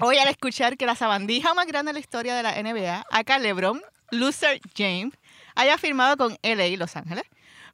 [0.00, 3.38] Hoy al escuchar que la sabandija más grande de la historia de la NBA, acá
[3.38, 5.12] LeBron, loser James,
[5.54, 7.24] haya firmado con LA Los Ángeles,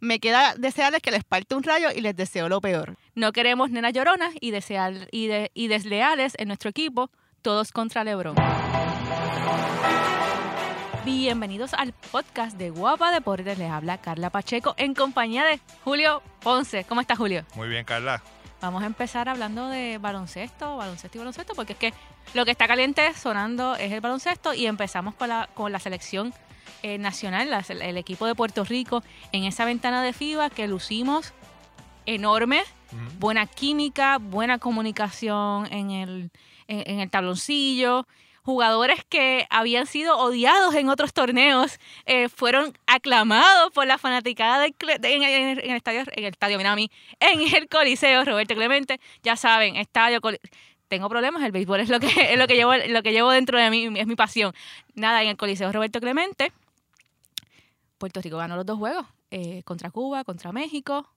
[0.01, 2.97] me queda desearles que les parte un rayo y les deseo lo peor.
[3.15, 7.11] No queremos nenas lloronas y, desear, y, de- y desleales en nuestro equipo,
[7.43, 8.35] todos contra LeBron.
[11.05, 13.57] Bienvenidos al podcast de Guapa Deportes.
[13.59, 16.83] Les habla Carla Pacheco en compañía de Julio Ponce.
[16.85, 17.45] ¿Cómo está Julio?
[17.55, 18.21] Muy bien, Carla.
[18.61, 21.95] Vamos a empezar hablando de baloncesto, baloncesto y baloncesto, porque es que
[22.35, 26.33] lo que está caliente sonando es el baloncesto y empezamos con la, con la selección
[26.83, 29.03] eh, nacional, la- el equipo de Puerto Rico,
[29.33, 31.33] en esa ventana de FIBA que lucimos
[32.07, 32.63] enorme,
[33.19, 36.31] buena química, buena comunicación en el,
[36.69, 38.07] en, en el tabloncillo.
[38.47, 44.73] Jugadores que habían sido odiados en otros torneos eh, fueron aclamados por la fanaticada del
[45.03, 46.89] en, el estadio, en el estadio Minami,
[47.19, 49.01] en el Coliseo Roberto Clemente.
[49.25, 50.21] Ya saben, estadio
[50.87, 53.59] tengo problemas, el béisbol es lo que es lo que llevo lo que llevo dentro
[53.59, 54.55] de mí, es mi pasión.
[54.95, 56.53] Nada, en el Coliseo Roberto Clemente,
[57.99, 61.11] Puerto Rico ganó los dos juegos, eh, contra Cuba, contra México.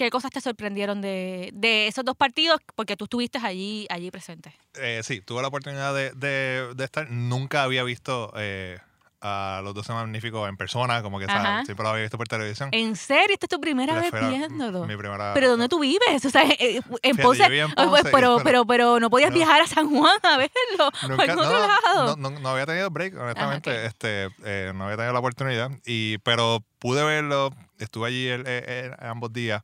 [0.00, 2.58] ¿Qué cosas te sorprendieron de, de esos dos partidos?
[2.74, 4.54] Porque tú estuviste allí, allí presente.
[4.78, 7.10] Eh, sí, tuve la oportunidad de, de- de estar.
[7.10, 8.78] Nunca había visto eh,
[9.20, 11.26] a los 12 magníficos en persona, como que.
[11.26, 11.66] ¿sabes?
[11.66, 12.70] siempre lo había visto por televisión.
[12.72, 13.34] ¿En serio?
[13.34, 14.86] ¿Esta es tu primera vez viéndolo?
[14.86, 15.34] Mi primera.
[15.34, 16.24] ¿Pero dónde tú vives?
[16.24, 19.32] O sea, eh, en Fíjate, Ponce, en eh, pues, pero, pero- pero, pero no podías
[19.32, 19.36] No.
[19.36, 20.90] viajar a San Juan a verlo.
[21.10, 22.16] Nunca, no, otro lado.
[22.16, 23.68] no, no- había tenido break, honestamente.
[23.70, 23.84] ok.
[23.86, 25.70] este, eh, no había tenido la oportunidad.
[25.84, 27.50] Y, pero pude verlo.
[27.78, 29.62] Estuve allí el- eh, eh, ambos días.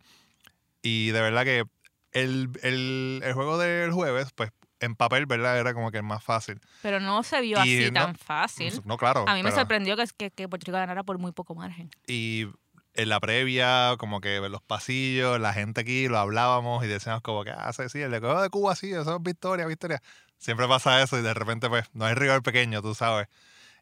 [0.87, 1.65] Y de verdad que
[2.13, 5.59] el, el, el juego del jueves, pues en papel, ¿verdad?
[5.59, 6.61] Era como que el más fácil.
[6.83, 8.81] Pero no se vio Y así no- tan fácil.
[8.85, 9.25] No, claro.
[9.27, 11.91] A mí me pero- sorprendió que, que, Puerto Rico ganara por muy poco margen.
[12.07, 12.47] Y
[12.95, 17.23] en la previa, como que en los pasillos, la gente aquí lo hablábamos y decíamos
[17.23, 20.01] como que, ah, sí, el de juego de Cuba, sí, eso es victoria, victoria.
[20.39, 23.27] Siempre pasa eso y de repente, pues, no hay rival pequeño, tú sabes.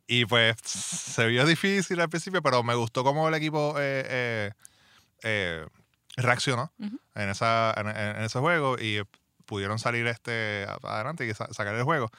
[0.07, 4.51] Y pues se vio difícil al principio, pero me gustó cómo el equipo eh, eh,
[5.23, 5.67] eh,
[6.17, 6.99] reaccionó Ujú.
[7.15, 9.03] en, esa, en, en ese juego y
[9.47, 12.11] pudieron salir este adelante y sa- sacar el juego.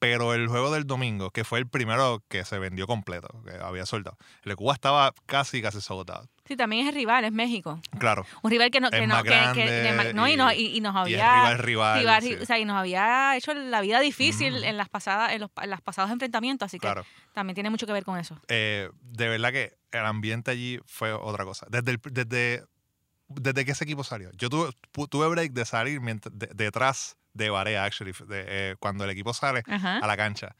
[0.00, 3.84] Pero el juego del domingo, que fue el primero que se vendió completo, que había
[3.84, 4.16] soldado.
[4.44, 6.28] El de Cuba estaba casi, casi soldado.
[6.44, 7.80] Sí, también es el rival, es México.
[7.98, 8.24] Claro.
[8.42, 10.94] Un rival que no, que no, que, que- no, y, y- nos, y, y nos
[10.94, 11.16] había
[11.56, 11.98] rival, rival.
[11.98, 12.34] rival, sí.
[12.34, 14.64] o sea, y nos había hecho la vida difícil Ujú.
[14.66, 17.04] en las pasadas, en los, en las pasados enfrentamientos, así que Claro.
[17.32, 18.40] también tiene mucho que ver con eso.
[18.46, 21.66] Eh, de verdad que el ambiente allí fue otra cosa.
[21.70, 22.64] Desde, el- desde,
[23.28, 24.30] desde que ese equipo salió.
[24.32, 24.70] Yo tuve,
[25.08, 29.32] tuve break de salir mientras, de- detrás de Barea, actually, de, eh, cuando el equipo
[29.34, 29.98] sale Ajá.
[29.98, 30.56] a la cancha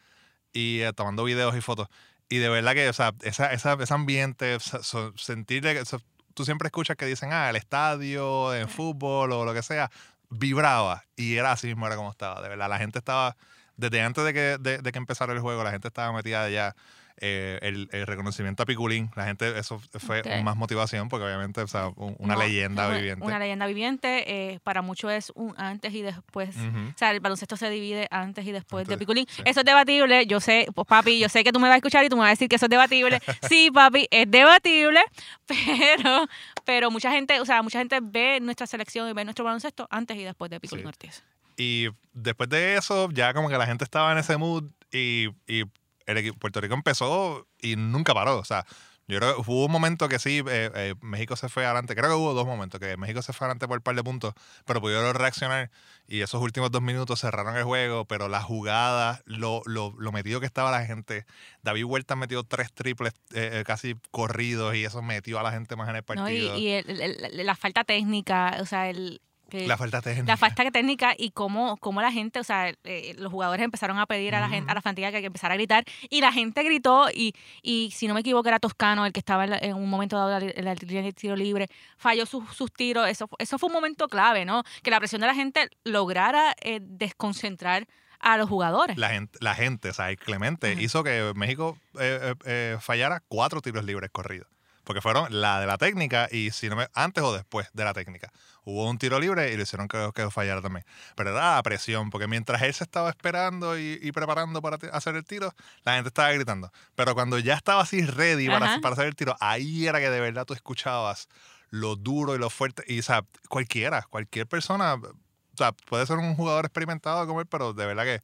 [0.53, 1.89] y eh, tomando videos y fotos.
[2.29, 4.81] Y de verdad que, o sea, esa, esa- ese ambiente, o sea,
[5.17, 5.99] sentirle, o sea,
[6.35, 9.91] tú siempre escuchas que dicen, ah, el estadio, en fútbol o lo que sea,
[10.31, 11.05] vibraba.
[11.17, 12.69] Y era así mismo, era como estaba, de verdad.
[12.69, 13.37] La gente estaba,
[13.77, 16.77] desde antes de que, de, de que empezara el juego, la gente estaba metida allá.
[17.21, 21.67] Eh, el, el reconocimiento a Piculín, la gente, eso fue más motivación, porque obviamente, o
[21.67, 23.25] sea, un- una No, leyenda viviente.
[23.25, 26.57] Una leyenda viviente, eh, para muchos es un antes y después.
[26.57, 29.27] O sea, el baloncesto se divide antes y después de Piculín.
[29.29, 29.43] sí.
[29.45, 30.27] Eso es debatible.
[30.27, 32.21] Yo sé, pues papi, yo sé que tú me vas a escuchar y tú me
[32.21, 33.21] vas a decir que eso es debatible.
[33.49, 35.01] Sí, papi, es debatible,
[35.47, 36.27] pero,
[36.65, 40.17] pero mucha gente, o sea, mucha gente ve nuestra selección y ve nuestro baloncesto antes
[40.17, 40.89] y después de Piculín Sí.
[40.89, 41.25] Ortiz.
[41.57, 45.65] Y después de eso, ya como que la gente estaba en ese mood y, y
[46.09, 48.39] el equipo, Puerto Rico empezó y nunca paró.
[48.39, 48.65] O sea,
[49.07, 51.95] yo creo que hubo un momento que sí, eh, eh, México se fue adelante.
[51.95, 54.35] Creo que hubo dos momentos que México se fue adelante por un par de puntos,
[54.67, 55.71] pero pudieron reaccionar
[56.07, 60.41] y esos últimos dos minutos cerraron el juego, pero las jugadas, lo, lo, lo metido
[60.41, 61.25] que estaba la gente.
[61.63, 65.75] David Huerta metió tres triples eh, eh, casi corridos y eso metió a la gente
[65.77, 66.07] más en el ¿no?
[66.07, 66.59] partido.
[66.59, 69.21] Y, y el- el- la falta técnica, o sea, el...
[69.49, 70.33] que- la falta técnica.
[70.33, 74.07] la falta técnica y cómo, cómo la gente, o sea, eh, los jugadores empezaron a
[74.07, 74.85] pedir a la gente, a la Ujú.
[74.85, 78.21] fanaticada que, que empezara a gritar y la gente gritó y, y si no me
[78.21, 81.03] equivoco era Toscano el que estaba en, la- en un momento dado en la línea
[81.03, 84.63] de tiro libre, falló sus, sus tiros, eso, eso fue un momento clave, ¿no?
[84.83, 87.87] Que la presión de la gente lograra eh, desconcentrar
[88.21, 88.97] a los jugadores.
[88.99, 93.23] la gente, la gente, o sea, el Clemente hizo que México eh, eh, eh, fallara
[93.29, 94.49] cuatro tiros libres corridos.
[94.89, 97.93] Porque fueron la de la técnica y si no me, antes o después de la
[97.93, 98.33] técnica.
[98.65, 100.87] Hubo un tiro libre y le hicieron que, que fallara también.
[101.15, 105.15] Pero era la presión, porque mientras él se estaba esperando y, y preparando para hacer
[105.17, 105.55] el tiro,
[105.85, 106.73] la gente estaba gritando.
[106.95, 110.21] Pero cuando ya estaba así ready para, para hacer el tiro, ahí era que de
[110.21, 111.29] verdad tú escuchabas
[111.69, 112.83] lo duro y lo fuerte.
[112.87, 115.13] Y, o sea, cualquiera, cualquier persona, o
[115.55, 118.23] sea, puede ser un jugador experimentado como él, pero de verdad que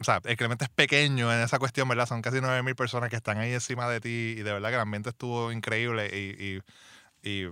[0.00, 2.06] o sea, el Clemente es pequeño en esa cuestión, ¿verdad?
[2.06, 4.08] Son casi 9.000 personas que están ahí encima de ti
[4.38, 6.62] y de verdad que el ambiente estuvo increíble y, y-
[7.28, 7.48] y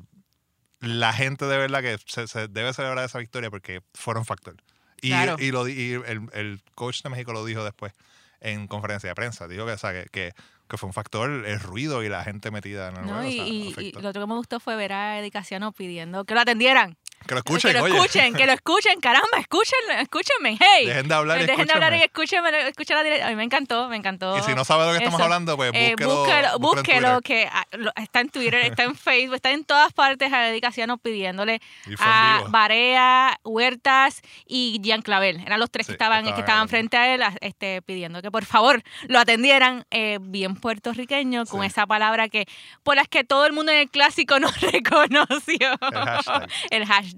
[0.80, 4.56] la gente de verdad que se, se debe celebrar esa victoria porque fueron factor.
[5.00, 5.36] Y, Claro.
[5.38, 7.92] y, lo, y el, el coach de México lo dijo después
[8.40, 9.48] en conferencia de prensa.
[9.48, 10.32] Dijo que, o sea, que, que,
[10.68, 13.08] que fue un factor el ruido y la gente metida en el ¿no?
[13.22, 13.26] juego.
[13.26, 15.72] o Y, sea, y- y lo otro que me gustó fue ver a Eddie Casiano
[15.72, 16.96] pidiendo que lo atendieran.
[17.26, 17.96] Que lo escuchen, que lo oye.
[17.96, 20.86] escuchen, que lo escuchen, caramba, escúchenlo, escúchenme, hey.
[20.86, 22.48] Dejen de hablar y Dejen de hablar y escúchenme.
[22.48, 24.36] escúchenme, escuchen la dire- A mí me encantó, me encantó.
[24.38, 25.24] Y si no sabe de lo que estamos eso.
[25.24, 29.34] hablando, pues Eh, búsquelo, búsquelo, búsquelo que ah, lo- está en Twitter, está en Facebook,
[29.36, 32.50] está en todas partes a Eddie Casiano pidiéndole Y fue en a vivo.
[32.50, 35.40] Barea, Huertas y Gian Clavel.
[35.46, 38.30] Eran los tres Sí, que estaban, que estaban frente a él a- este, pidiendo que
[38.30, 41.66] por favor lo atendieran eh, bien puertorriqueño con Sí.
[41.68, 42.46] esa palabra que
[42.82, 45.72] por las que todo el mundo en el clásico no reconoció.
[45.80, 46.48] El hashtag.
[46.70, 47.15] El hashtag.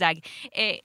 [0.52, 0.82] Eh,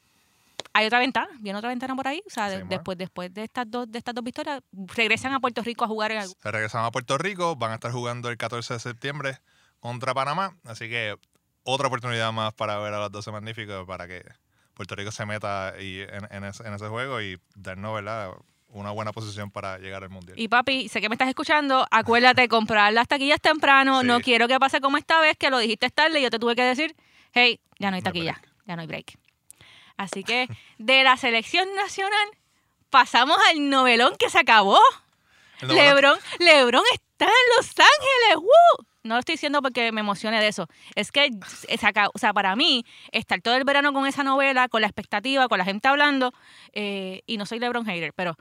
[0.76, 3.70] hay otra ventana, viene otra ventana por ahí, o sea, de- después, después de estas
[3.70, 4.62] dos, de estas dos victorias,
[4.96, 7.76] regresan a Puerto Rico a jugar en algún- Se regresan a Puerto Rico, van a
[7.76, 9.38] estar jugando el 14 de septiembre
[9.80, 10.56] contra Panamá.
[10.66, 11.16] Así que
[11.64, 14.24] otra oportunidad más para ver a los 12 magníficos, para que
[14.74, 18.32] Puerto Rico se meta y en, en ese, en ese juego y darnos ¿verdad?
[18.70, 20.40] una buena posición para llegar al Mundial.
[20.40, 24.08] Y papi, sé que me estás escuchando, acuérdate comprar las taquillas temprano, Sí.
[24.08, 26.56] no quiero que pase como esta vez que lo dijiste tarde y yo te tuve
[26.56, 26.96] que decir,
[27.34, 29.18] hey, ya no hay No hay taquilla, ya no hay break.
[29.98, 32.28] Así que de la selección nacional
[32.90, 34.80] pasamos al novelón que se acabó.
[35.62, 38.38] Lebron, Lebron está en Los Ángeles.
[38.38, 38.86] ¡Woo!
[39.04, 40.68] No lo estoy diciendo porque me emocione de eso.
[40.96, 44.68] Es que, se acabó- o sea, para mí, estar todo el verano con esa novela,
[44.70, 46.34] con la expectativa, con la gente hablando,
[46.74, 48.38] eh, y no soy Lebron hater, pero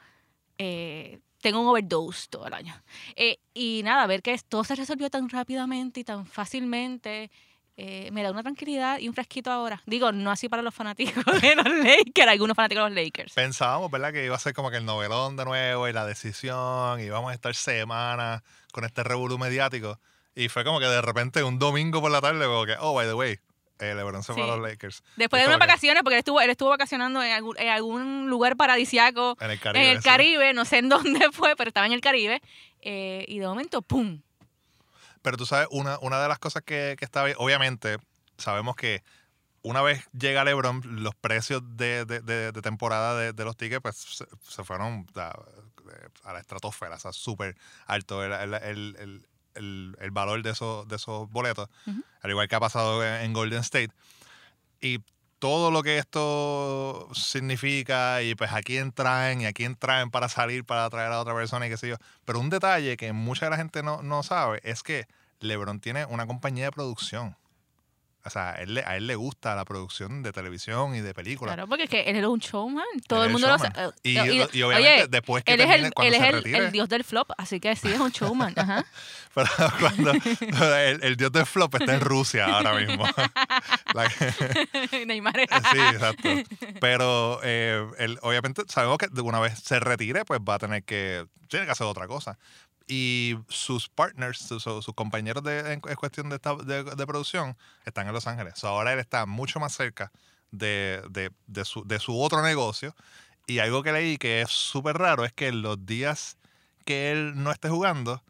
[0.59, 2.75] eh, tengo un overdose todo el año.
[3.17, 7.31] Eh, y nada, ver que todo se resolvió tan rápidamente y tan fácilmente.
[7.77, 9.83] Eh, me da una tranquilidad y un fresquito ahora.
[9.87, 13.33] Digo, no así para los fanáticos de los Lakers, algunos fanáticos de los Lakers.
[13.35, 14.13] Pensábamos, ¿verdad?
[14.13, 17.31] Que iba a ser como que el novelón de nuevo y la decisión y vamos
[17.31, 18.43] a estar semanas
[18.73, 19.99] con este revolú mediático.
[20.35, 23.07] Y fue como que de repente un domingo por la tarde, como que, oh, by
[23.07, 23.39] the way,
[23.81, 24.49] eh, LeBron se fue Sí.
[24.49, 25.03] a los Lakers.
[25.17, 28.31] Después Es de unas vacaciones, porque él estuvo, él estuvo vacacionando en algún, en algún
[28.31, 29.85] lugar paradisiaco En el Caribe.
[29.85, 30.09] en el sí.
[30.09, 32.41] Caribe, no sé en dónde fue, pero estaba en el Caribe.
[32.81, 34.21] eh, y de momento, ¡pum!
[35.23, 37.97] Pero tú sabes, una, una de las cosas que, que está bien, obviamente,
[38.39, 39.03] sabemos que
[39.63, 43.81] una vez llega LeBron, los precios de, de- de- de temporada de, de los tickets
[43.81, 45.33] pues, se, se fueron a,
[46.25, 48.97] a la estratosfera, o sea, súper alto el, el-
[49.55, 51.69] el- el- valor de esos, de esos boletos,
[52.23, 53.91] al igual que ha pasado en, en Golden State.
[54.81, 54.99] Y
[55.43, 60.29] todo lo que esto significa y pues a quién traen y a quién traen para
[60.29, 61.97] salir para traer a otra persona y qué sé yo.
[62.25, 65.09] Pero un detalle que mucha de la gente no, no sabe es que
[65.41, 67.35] LeBron tiene una compañía de producción.
[68.25, 71.55] O sea, él le- a él le gusta la producción de televisión y de películas.
[71.55, 72.85] Claro, porque es que él es un showman.
[73.09, 73.91] Todo Él el mundo lo sabe.
[74.05, 76.73] Y, Eh, y obviamente oye, después que él es el, cuando él se retire, el
[76.73, 78.55] dios del flop, así que sí es un showman.
[78.57, 78.85] Ajá.
[79.35, 79.49] pero
[79.81, 80.13] cuando
[80.77, 83.05] el, el dios del flop está en Rusia ahora mismo.
[85.07, 85.35] Neymar.
[85.73, 86.29] Sí, exacto.
[86.81, 90.85] Pero eh, él, obviamente sabemos que de una vez se retire, pues va a tener
[90.85, 92.39] que, tiene que hacer otra cosa.
[92.89, 98.07] Y sus partners, sus, sus compañeros de, en, cuestión de, esta- de, de producción, están
[98.07, 98.55] en Los Ángeles.
[98.57, 100.11] So, ahora él está mucho más cerca
[100.51, 101.03] de,
[101.47, 102.95] de, su, de su otro negocio.
[103.47, 106.37] Y algo que leí que es súper raro es que los días
[106.85, 108.23] que él no esté jugando,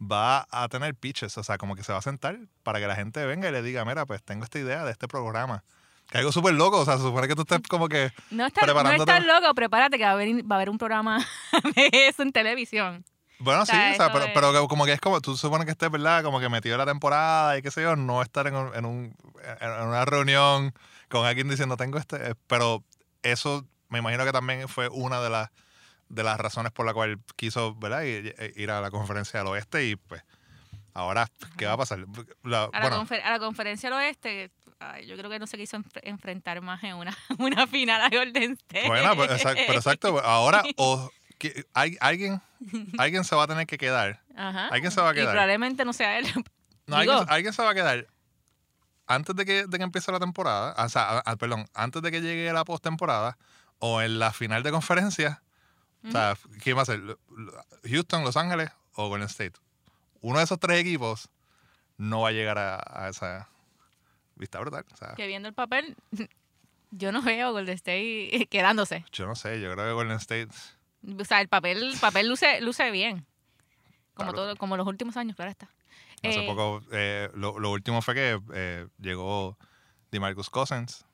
[0.00, 2.96] va a tener pitches, o sea, como que se va a sentar para que la
[2.96, 5.62] gente venga y le diga, mira, pues tengo esta idea de este programa.
[6.08, 8.10] Que algo súper loco, o sea, se supone que tú estés como que...
[8.30, 11.24] No estás no estás loco, prepárate que va a haber, va a haber un programa
[11.76, 13.04] de eso en televisión.
[13.40, 15.64] Bueno, O sí, sea, o sea, pero, es- pero como que es como, tú supones
[15.64, 16.22] que estés, ¿verdad?
[16.22, 19.16] Como que metido la temporada y qué sé yo, no estar en, un, en, un-
[19.60, 20.72] en una reunión
[21.08, 22.30] con alguien diciendo, tengo este...
[22.30, 22.84] eh, Pero
[23.22, 25.50] eso me imagino que también fue una de las
[26.08, 28.02] de las razones por la cual quiso, ¿verdad?
[28.02, 30.22] Ir, ir a la conferencia del oeste y pues
[30.92, 32.00] ahora, ¿qué va a pasar?
[32.42, 35.46] La- A, la, bueno, confer- a la conferencia del oeste, ay, yo creo que no
[35.46, 38.88] se quiso enfre- enfrentar más en una, una final a Golden State.
[38.88, 41.08] Bueno, pues, exacto, pero exacto, ahora o,
[41.40, 42.40] que hay, alguien,
[42.98, 44.22] alguien se va a tener que quedar.
[44.36, 44.68] Ajá.
[44.68, 45.32] alguien se va a Y quedar.
[45.32, 46.26] probablemente no sea él.
[46.86, 48.06] No, alguien, alguien se va a quedar
[49.08, 52.12] antes de que, de que empiece la temporada, o sea, a- a- perdón, antes de
[52.12, 53.36] que llegue la postemporada
[53.80, 55.42] o en la final de conferencia.
[56.06, 57.00] O sea, ¿quién va a ser?
[57.84, 59.54] ¿Houston, Los Ángeles o Golden State?
[60.20, 61.28] Uno de esos tres equipos
[61.98, 63.48] no va a llegar a, a esa
[64.36, 64.84] vista brutal.
[64.92, 65.96] O sea, que viendo el papel,
[66.90, 69.04] yo no veo Golden State quedándose.
[69.12, 70.48] yo no sé, yo creo que Golden State
[71.18, 73.26] O sea, el papel, el papel luce, luce bien.
[74.14, 74.32] Como, Claro.
[74.32, 75.70] todo, como los últimos años, claro está.
[76.22, 79.56] Hace Eh, poco, eh, lo, lo último fue que eh, llegó
[80.10, 81.06] DeMarcus Cousins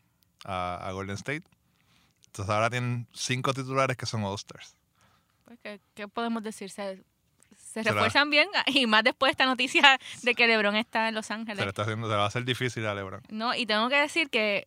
[0.44, 1.44] a, a Golden State.
[2.26, 4.74] Entonces ahora tienen cinco titulares que son All-Stars.
[5.44, 6.70] Pues, ¿qué, qué podemos decir?
[6.70, 7.02] Se,
[7.56, 11.26] se refuerzan bien y más después de esta noticia de que LeBron está en Los
[11.26, 11.66] Se le Ángeles.
[11.66, 13.22] está haciendo, se le va a hacer difícil a LeBron.
[13.30, 14.66] No, y tengo que decir que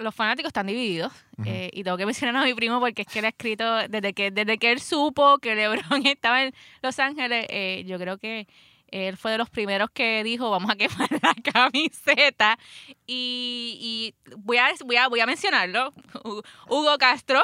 [0.00, 1.12] los fanáticos están divididos.
[1.44, 4.12] Eh, y tengo que mencionar a mi primo porque es que él ha escrito, desde
[4.12, 8.46] que, desde que él supo que LeBron estaba en Los Ángeles, eh, yo creo que
[8.88, 12.58] él fue de los primeros que dijo, vamos a quemar la camiseta.
[13.06, 15.92] Y, y voy, a, voy, a, voy a mencionarlo.
[16.24, 17.42] Hu- Hugo Castro,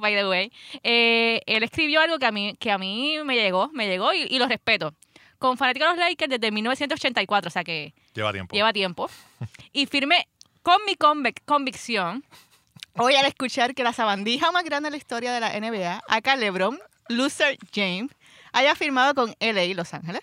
[0.00, 0.52] by the way.
[0.82, 4.26] eh, él escribió algo que a mí, que a mí me llegó, me llegó y,
[4.28, 4.94] y lo respeto.
[5.38, 8.54] Con fanático de los Lakers desde 1984, o sea que Lleva tiempo.
[8.54, 9.10] lleva tiempo.
[9.72, 10.28] Y firme
[10.62, 12.24] con mi convic- convicción,
[12.96, 16.36] hoy al escuchar que la sabandija más grande de la historia de la NBA, acá
[16.36, 16.78] LeBron,
[17.08, 18.10] loser James,
[18.52, 20.22] haya firmado con LA Los Ángeles,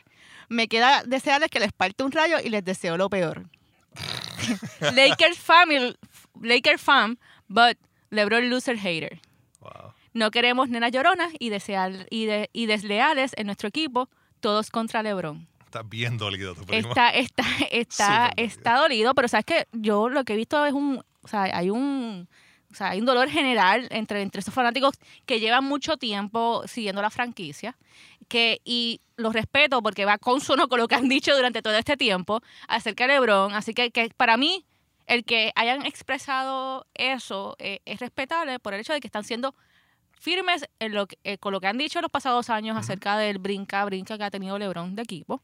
[0.50, 3.50] me queda desearles que les parte un rayo y les deseo lo peor.
[4.82, 5.96] Lakers family,
[6.42, 7.78] Lakers fan, but
[8.12, 9.20] LeBron loser hater.
[9.60, 9.94] Wow.
[10.14, 15.04] No queremos nenas lloronas y, desear, y, de- y desleales en nuestro equipo, todos contra
[15.04, 15.48] LeBron.
[15.70, 16.90] Está bien dolido tu primo.
[16.90, 21.04] Está, está, está, está dolido, pero sabes que yo lo que he visto es un,
[21.22, 22.28] o sea, hay un,
[22.72, 24.96] o sea, hay un dolor general entre, entre esos fanáticos
[25.28, 27.78] que llevan mucho tiempo siguiendo la franquicia,
[28.28, 31.98] que, y los respeto porque va consono con lo que han dicho durante todo este
[31.98, 34.66] tiempo acerca de LeBron, así que, que para mí
[35.06, 39.54] el que hayan expresado eso eh, es respetable por el hecho de que están siendo
[40.12, 43.18] firmes en lo que- eh, con lo que han dicho en los pasados años acerca
[43.18, 45.42] del brinca, brinca que ha tenido LeBron de equipo.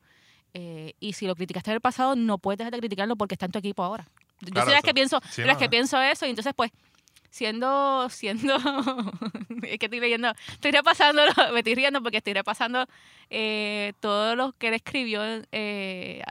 [0.58, 3.46] Eh, y si lo criticaste en el pasado, no puedes dejar de criticarlo porque está
[3.46, 4.08] en tu equipo ahora.
[4.40, 5.70] Yo Claro, soy las eso- que pienso, sí, las que no.
[5.70, 6.72] pienso eso, y entonces pues,
[7.30, 8.56] siendo, siendo,
[9.64, 11.22] es que estoy leyendo, estoy repasando,
[11.52, 12.88] me estoy riendo porque estoy repasando
[13.30, 15.22] eh, todo lo que él escribió,
[15.52, 16.24] eh,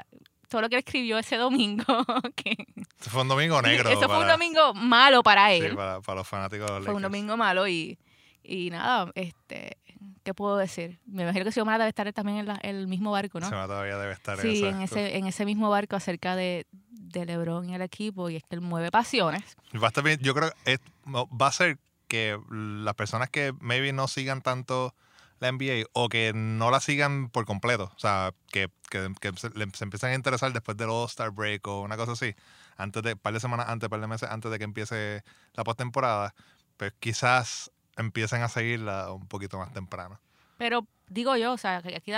[0.49, 1.85] todo lo que él escribió ese domingo,
[2.37, 2.57] que
[3.01, 3.91] Ese fue un domingo negro.
[3.91, 5.75] eso fue un domingo malo para sí, él.
[5.77, 7.99] para, para los fanáticos de los fue un domingo malo y,
[8.43, 9.77] y nada, este,
[10.25, 10.99] ¿qué puedo decir?
[11.07, 13.47] Me imagino que Xiomara debe estar también en la- en el mismo barco, ¿no?
[13.47, 17.69] Xiomara todavía debe estar Sí, en ese, en ese mismo barco acerca de, de LeBron
[17.69, 19.57] y el equipo, y es que él mueve pasiones.
[19.81, 20.19] Va a estar bien.
[20.21, 21.79] Yo creo que es- va a ser
[22.09, 24.95] que las personas que maybe no sigan tanto
[25.41, 29.51] la NBA o que no la sigan por completo, o sea, que, que, que se,
[29.51, 32.35] se empiezan a interesar después del All-Star Break o una cosa así,
[32.77, 35.23] antes de, par de semanas antes, par de meses antes de que empiece
[35.55, 36.35] la postemporada,
[36.77, 40.21] pues quizás empiecen a seguirla un poquito más temprano.
[40.57, 42.13] Pero digo yo, o sea, aquí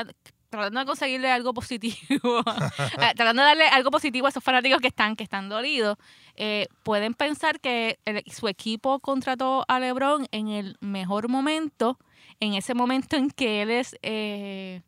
[0.51, 2.41] tratando de conseguirle algo positivo,
[3.01, 5.97] eh, tratando de darle algo positivo a esos fanáticos que están, que están dolidos,
[6.35, 11.99] eh, pueden pensar que su equipo contrató a LeBron en el mejor momento,
[12.41, 14.83] en ese momento en que él es eh,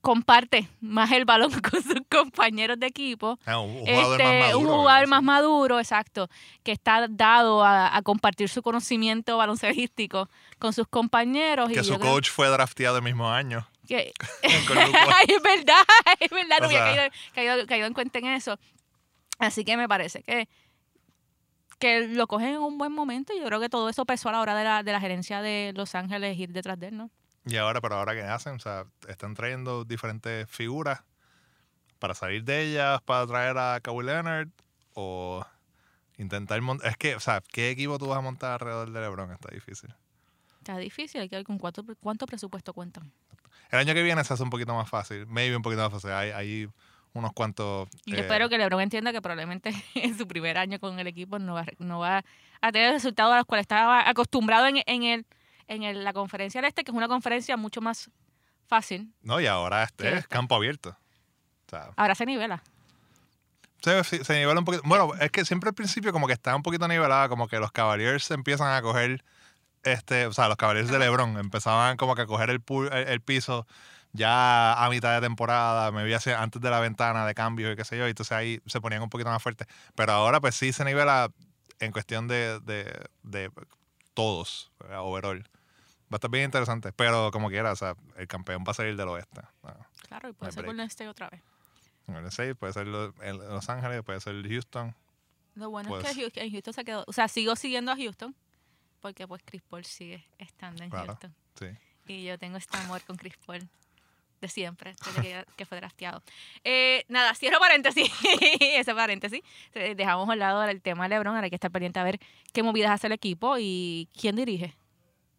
[0.00, 3.38] comparte más el balón con sus compañeros de equipo.
[3.46, 4.58] Ah, un, jugador Este, más maduro.
[4.58, 6.28] un jugador más maduro, exacto,
[6.62, 10.28] que está dado a, a compartir su conocimiento baloncelístico
[10.58, 11.70] con sus compañeros.
[11.70, 13.68] y Que su yo creo coach fue drafteado el mismo año.
[13.86, 15.82] que- es verdad,
[16.20, 17.02] es verdad, no había caído,
[17.34, 18.58] caído- caído en cuenta en eso.
[19.38, 20.48] Así que me parece que,
[21.78, 24.32] que lo cogen en un buen momento y yo creo que todo eso pesó a
[24.32, 27.10] la hora de la, de la gerencia de Los Ángeles ir detrás de él, ¿no?
[27.46, 31.02] Y ahora, pero ahora qué hacen, o sea, están trayendo diferentes figuras
[31.98, 34.48] para salir de ellas, para traer a Kawhi Leonard
[34.94, 35.44] o
[36.18, 36.90] intentar montar.
[36.90, 39.32] Es que, o sea, ¿qué equipo tú vas a montar alrededor de LeBron?
[39.32, 39.94] Está difícil.
[40.58, 43.10] Está difícil, hay que ver con cuánto, cuánto presupuesto cuentan.
[43.70, 46.10] El año que viene se hace un poquito más fácil, maybe un poquito más fácil.
[46.10, 46.68] Hay, hay
[47.12, 47.88] unos cuantos.
[48.04, 51.06] Y yo eh, espero que LeBron entienda que probablemente en su primer año con el
[51.06, 52.24] equipo no va, no va
[52.60, 55.26] a tener resultados a los cuales estaba acostumbrado en, en, el,
[55.70, 58.10] en el- la conferencia del Este, que es una conferencia mucho más
[58.66, 59.12] fácil.
[59.22, 60.90] No, y ahora este es campo abierto.
[61.66, 62.62] O sea, Ahora se nivela.
[63.80, 64.82] se, se- nivela un poquito.
[64.86, 67.72] Bueno, es que siempre al principio como que está un poquito nivelada, como que los
[67.72, 69.24] Cavaliers empiezan a coger,
[69.84, 72.62] este, o sea, los Cavaliers de LeBron empezaban como que a coger el,
[72.92, 73.66] el, el piso
[74.12, 77.76] ya a mitad de temporada, me vi así antes de la ventana de cambio y
[77.76, 79.68] qué sé yo, y entonces ahí se ponían un poquito más fuertes.
[79.94, 81.30] Pero ahora pues sí se nivela
[81.78, 83.50] en cuestión de, de, de
[84.14, 85.48] todos, overall.
[86.12, 88.96] Va a estar bien interesante, pero como quiera, o sea, el campeón va a salir
[88.96, 89.42] del oeste.
[89.62, 89.76] Ah.
[90.08, 90.64] Claro, y puede ser.
[90.66, 91.40] Golden State otra vez.
[92.06, 94.94] Golden State, puede ser Los Ángeles, puede ser Houston.
[95.54, 97.04] Lo bueno Pues- es que Houston, en Houston se quedó.
[97.06, 98.34] O sea, sigo siguiendo a Houston
[99.00, 101.06] porque pues Chris Paul sigue estando en Claro.
[101.06, 101.34] Houston.
[101.58, 101.66] Sí.
[102.08, 103.68] Y yo tengo este amor con Chris Paul
[104.40, 106.22] de siempre, desde que, que fue drafteado.
[106.64, 108.10] Eh, nada, cierro paréntesis.
[108.60, 109.42] Ese paréntesis.
[109.74, 111.34] Eh, Dejamos al lado el tema de LeBron.
[111.34, 112.18] Ahora hay que estar pendiente a ver
[112.52, 114.74] qué movidas hace el equipo y quién dirige.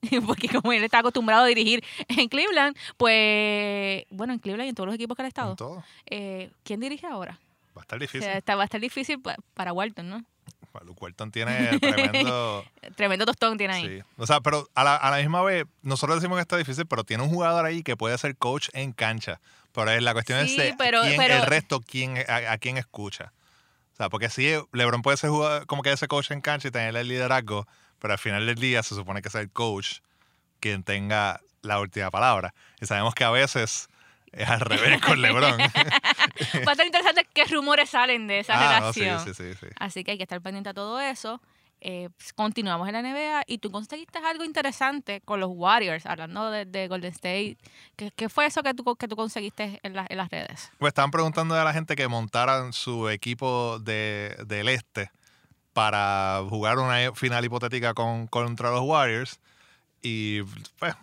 [0.25, 4.75] Porque como él está acostumbrado a dirigir en Cleveland, pues, bueno, en Cleveland y en
[4.75, 5.83] todos los equipos que ha En estado, todo.
[6.07, 7.39] eh, ¿quién dirige ahora?
[7.77, 8.23] Va a estar O difícil.
[8.23, 10.23] sea, está- va a estar difícil pa- para Walton, ¿no?
[10.85, 12.63] Luke Walton tiene tremendo.
[12.95, 13.87] Tremendo tostón tiene ahí.
[13.99, 14.03] sí.
[14.17, 17.03] O sea, pero a la, a la misma vez, nosotros decimos que está difícil, pero
[17.03, 19.41] tiene un jugador ahí que puede ser coach en cancha.
[19.73, 22.77] Pero es- la cuestión Sí, es pero- quién- pero- el resto, quién, a, a quién
[22.77, 23.33] escucha.
[23.93, 26.71] O sea, porque sí, LeBron puede ser jugador, como que ese coach en cancha y
[26.71, 27.67] tener el liderazgo,
[28.01, 29.99] pero al final del día se supone que es el coach
[30.59, 32.53] quien tenga la última palabra.
[32.81, 33.87] Y sabemos que a veces
[34.31, 35.59] es al revés con LeBron.
[36.67, 39.33] Va a ser interesante qué rumores salen de esa Ah, no, sí, relación.
[39.35, 39.67] sí, sí, sí.
[39.79, 41.41] Así que hay que estar pendiente a todo eso.
[41.83, 46.51] Eh, pues, continuamos en la NBA y tú conseguiste algo interesante con los Warriors, hablando
[46.51, 47.57] de, de Golden State.
[47.95, 50.71] ¿Qué, qué fue eso que tú, que tú conseguiste en, la- en las redes?
[50.77, 55.09] Pues estaban preguntando a la gente que montaran su equipo de, del este
[55.73, 59.39] para jugar una final hipotética con, contra los Warriors.
[60.01, 60.41] Y
[60.79, 60.95] pues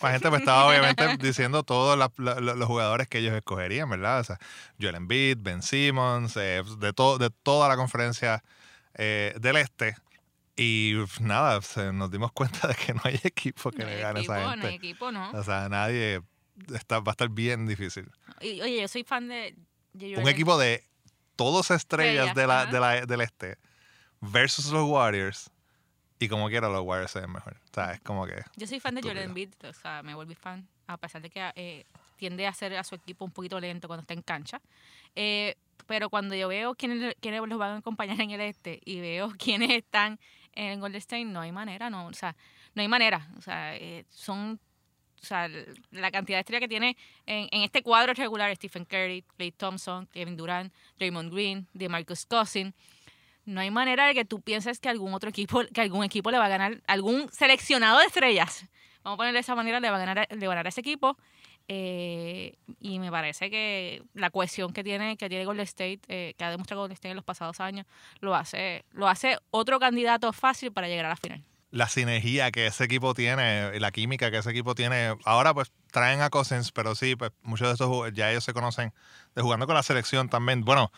[0.00, 3.88] la gente pues, estaba obviamente diciendo todos la- la- la- los jugadores que ellos escogerían,
[3.88, 4.20] ¿verdad?
[4.20, 4.38] O sea,
[4.80, 8.42] Joel Embiid, Ben Simmons, eh, de, to- de toda la conferencia
[8.94, 9.96] eh, del este.
[10.56, 14.18] Y nada, se- nos dimos cuenta de que no hay equipo que No le gane
[14.18, 14.74] a equipo, esa no hay gente.
[14.74, 15.30] equipo, ¿no?
[15.30, 16.20] O sea, nadie
[16.74, 18.10] está, va a estar bien difícil.
[18.40, 19.54] Y, oye, yo soy fan de...
[19.94, 20.84] de un equipo de
[21.36, 23.56] todos estrellas de la, de la- del este
[24.22, 25.50] versus los Warriors
[26.18, 27.56] y como quiera los Warriors se ven mejor.
[27.70, 29.02] O sea, es como que Yo soy fan de.
[29.02, 31.84] Jordan Embiid, o sea, me volví fan, a pesar de que eh,
[32.16, 34.60] tiende a hacer a su equipo un poquito lento cuando está en cancha.
[35.16, 39.00] Eh, pero cuando yo veo quiénes, quiénes los van a acompañar en el este y
[39.00, 40.20] veo quiénes están
[40.54, 42.36] en Golden State, no hay manera, no, o sea,
[42.74, 43.28] no hay manera.
[43.36, 44.60] O sea, eh, son,
[45.20, 45.50] o sea,
[45.90, 50.06] la cantidad de estrellas que tiene en, en este cuadro regular, Stephen Curry, Clay Thompson,
[50.06, 52.72] Kevin Durant, Draymond Green, DeMarcus Cousins,
[53.44, 56.38] no hay manera de que tú pienses que algún otro equipo, que algún equipo le
[56.38, 58.64] va a ganar, algún seleccionado de estrellas,
[59.02, 60.80] vamos a ponerle de esa manera, le va a ganar, le va a ganar ese
[60.80, 61.16] equipo.
[61.68, 66.44] Eh, y me parece que la cohesión que tiene, que tiene Golden State, eh, que
[66.44, 67.86] ha demostrado Golden State en los pasados años,
[68.20, 71.44] lo hace, lo hace otro candidato fácil para llegar a la final.
[71.70, 75.16] la sinergia que ese equipo tiene, la química que ese equipo tiene.
[75.24, 78.92] Ahora pues traen a Cousins, pero sí, pues muchos de estos ya ellos se conocen
[79.34, 80.64] de jugando con la selección también.
[80.64, 80.92] Bueno,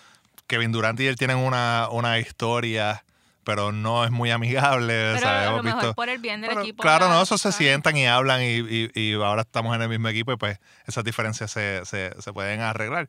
[0.46, 3.04] Kevin Durant y él tienen una, una historia,
[3.44, 4.92] pero no es muy amigable.
[5.14, 5.40] Pero ¿sabes?
[5.40, 6.82] a lo Hemos mejor visto- por el bien del Pero, equipo.
[6.82, 10.08] Claro, no, eso se sientan y hablan y, y- y ahora estamos en el mismo
[10.08, 13.08] equipo y pues esas diferencias se, se- se pueden arreglar.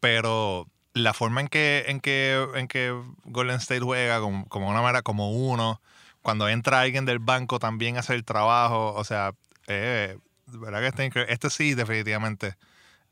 [0.00, 4.80] Pero la forma en que, en que, en que Golden State juega como, como una
[4.82, 5.80] manera como uno,
[6.22, 9.32] cuando entra alguien del banco también a hacer el trabajo, o sea,
[9.66, 11.32] eh, verdad que está increíble.
[11.32, 12.54] Este sí definitivamente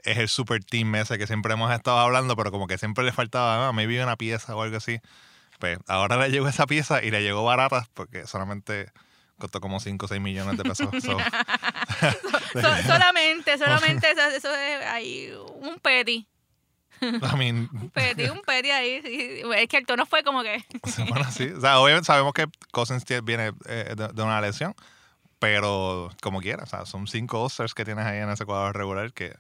[0.05, 3.13] es el super team ese que siempre hemos estado hablando, pero como que siempre le
[3.13, 5.01] faltaba, ah, maybe una pieza o algo así.
[5.59, 8.91] Pues ahora le llegó esa pieza y le llegó barata porque solamente
[9.39, 10.89] costó como 5 o 6 millones de pesos.
[11.03, 11.17] So,
[12.53, 16.27] So- solamente, solamente eso, eso es ahí un petty.
[17.01, 19.43] I mean, Un petty, un petty ahí.
[19.57, 20.65] Es que el tono fue como que.
[21.09, 21.49] bueno, sí.
[21.49, 24.75] O sea, obviamente sabemos que Cousins viene eh, de, de una lesión,
[25.41, 29.13] pero como quiera, o sea, son cinco Oscars que tienes ahí en ese cuadro regular
[29.13, 29.35] que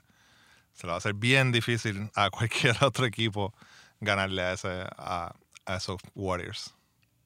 [0.72, 3.54] se le va a hacer bien difícil a cualquier otro equipo
[4.00, 5.32] ganarle a, ese, a,
[5.66, 6.74] a esos Warriors.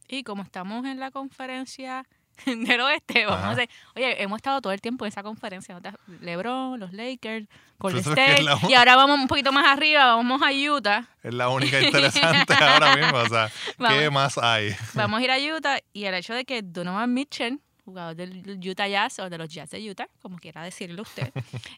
[0.09, 2.07] Y como estamos en la conferencia
[2.47, 3.49] del oeste, vamos Ajá.
[3.49, 3.71] a hacer.
[3.97, 5.75] Oye, hemos estado todo el tiempo en esa conferencia.
[5.75, 8.43] ¿no te- LeBron, los Lakers, Golden State.
[8.43, 11.09] la- Y ahora vamos un poquito más arriba, vamos a Utah.
[11.23, 13.17] Es la única interesante ahora mismo.
[13.19, 13.75] O sea, ¿qué
[14.09, 14.13] Vamos.
[14.13, 14.77] más hay?
[14.95, 15.79] Vamos a ir a Utah.
[15.95, 19.71] Y el hecho de que Donovan Mitchell, jugador del Utah Jazz o de los Jazz
[19.71, 21.33] de Utah, como quiera decirlo usted,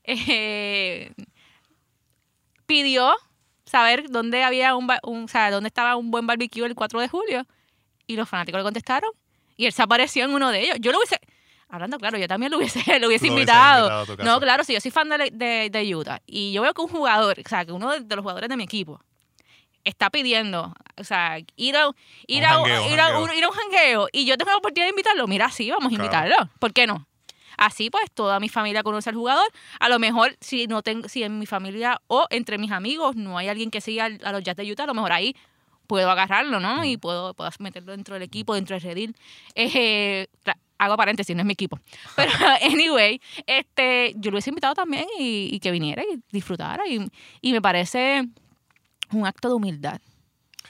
[0.04, 1.12] eh,
[2.68, 3.12] pidió
[3.64, 7.08] saber dónde había un, un- o sea, dónde estaba un buen barbecue el 4 de
[7.08, 7.44] julio.
[8.06, 9.10] Y los fanáticos le contestaron.
[9.56, 10.76] Y él se apareció en uno de ellos.
[10.80, 11.18] Yo lo hubiese.
[11.68, 14.06] Hablando claro, yo también lo hubiese, lo hubiese Lo invitado.
[14.24, 16.88] No, claro, si yo soy fan de, de, de Utah y yo veo que un
[16.88, 19.00] jugador, o sea, que uno de, de los jugadores de mi equipo
[19.84, 21.90] está pidiendo, o sea, ir a,
[22.26, 24.56] ir Un a, jangueo, ir a, un, ir a un jangueo y yo tengo la
[24.58, 26.04] oportunidad de invitarlo, mira, sí, vamos a Claro.
[26.04, 26.50] invitarlo.
[26.58, 27.06] ¿Por qué no?
[27.58, 29.46] Así pues, toda mi familia conoce al jugador.
[29.80, 33.36] A lo mejor, si no tengo, si en mi familia o entre mis amigos no
[33.36, 35.34] hay alguien que siga a los Jazz de Utah, a lo mejor ahí
[35.88, 36.84] puedo agarrarlo, ¿no?
[36.84, 39.16] Y puedo, puedo meterlo dentro del equipo, dentro del redil.
[39.56, 40.28] Eh,
[40.78, 41.80] hago paréntesis, no es mi equipo.
[42.16, 42.30] Pero,
[42.62, 46.86] anyway, este, yo lo hubiese invitado también y, y que viniera y disfrutara.
[46.86, 48.24] Y, y me parece
[49.10, 50.00] un acto de humildad.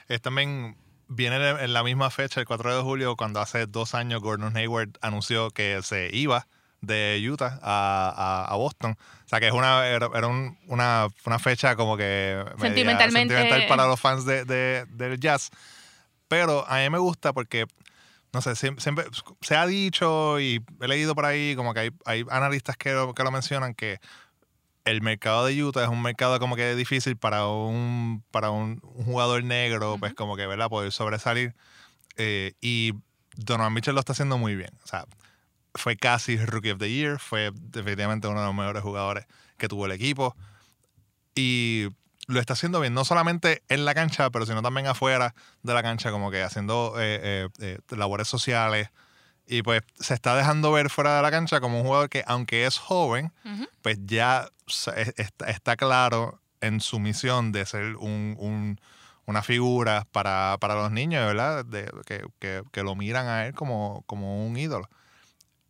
[0.07, 0.75] Es también
[1.07, 4.57] viene en en la misma fecha, el 4 de julio, cuando hace dos años Gordon
[4.57, 6.47] Hayward anunció que se iba
[6.81, 8.91] de Utah a, a- a Boston.
[9.25, 13.35] O sea, que es una, era, era un- una, una fecha como que media Sentimentalmente-
[13.35, 15.49] sentimental para los fans de, de- del jazz.
[16.27, 17.65] Pero a mí me gusta porque,
[18.33, 19.05] no sé, siempre,
[19.41, 23.13] se ha dicho y he leído por ahí como que hay, hay analistas que lo,
[23.13, 23.99] que lo mencionan que
[24.85, 29.05] el mercado de Utah es un mercado como que difícil para un, para un, un
[29.05, 30.69] jugador negro, pues como que, ¿verdad?
[30.69, 31.53] Poder sobresalir.
[32.17, 32.93] Eh, y
[33.35, 34.71] Donovan Mitchell lo está haciendo muy bien.
[34.83, 35.05] O sea,
[35.75, 39.25] fue casi Rookie of the Year, fue definitivamente uno de los mejores jugadores
[39.57, 40.35] que tuvo el equipo.
[41.35, 41.87] Y
[42.27, 45.81] lo está haciendo bien, no solamente en la cancha, pero sino también afuera de la
[45.81, 48.89] cancha, como que haciendo eh, eh, eh, labores sociales.
[49.47, 52.65] Y pues se está dejando ver fuera de la cancha como un jugador que, aunque
[52.65, 53.31] es joven,
[53.81, 54.47] pues ya
[55.17, 58.79] está, está claro en su misión de ser un, un-
[59.25, 61.63] una figura para, para los niños, ¿verdad?
[61.65, 64.87] De, que, que- que lo miran a él como, como un ídolo.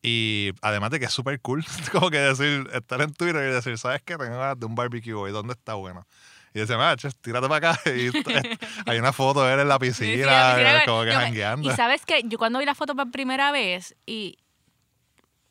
[0.02, 3.78] Y además de que es súper cool, como que decir, estar en Twitter y decir,
[3.78, 4.18] ¿sabes qué?
[4.18, 6.06] Tengo ganas de un barbecue hoy, ¿dónde está bueno?
[6.54, 7.82] Y dice, ah, ches, tírate para acá.
[7.90, 8.10] Y
[8.90, 11.72] hay una foto de él en la Sí, sí, piscina, la piscina, como que jangueando.
[11.72, 14.38] Y sabes que yo cuando vi la foto por primera vez y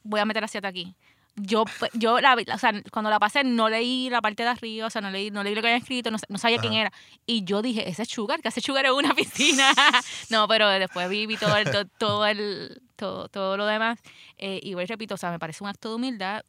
[0.03, 0.97] voy a meter la siete aquí.
[1.40, 4.87] Yo, pues, yo la, o sea, cuando la pasé no leí la parte de arriba,
[4.87, 6.92] o sea, no leí, no leí lo que había escrito, no, no sabía quién era.
[7.27, 9.72] Y yo dije, ese es Sugar, que hace Sugar en una piscina.
[10.31, 13.98] no, pero después vi, vi todo, el, to- todo, el, todo, todo lo demás.
[14.37, 16.42] Eh, y voy repito, o sea, me parece un acto de humildad.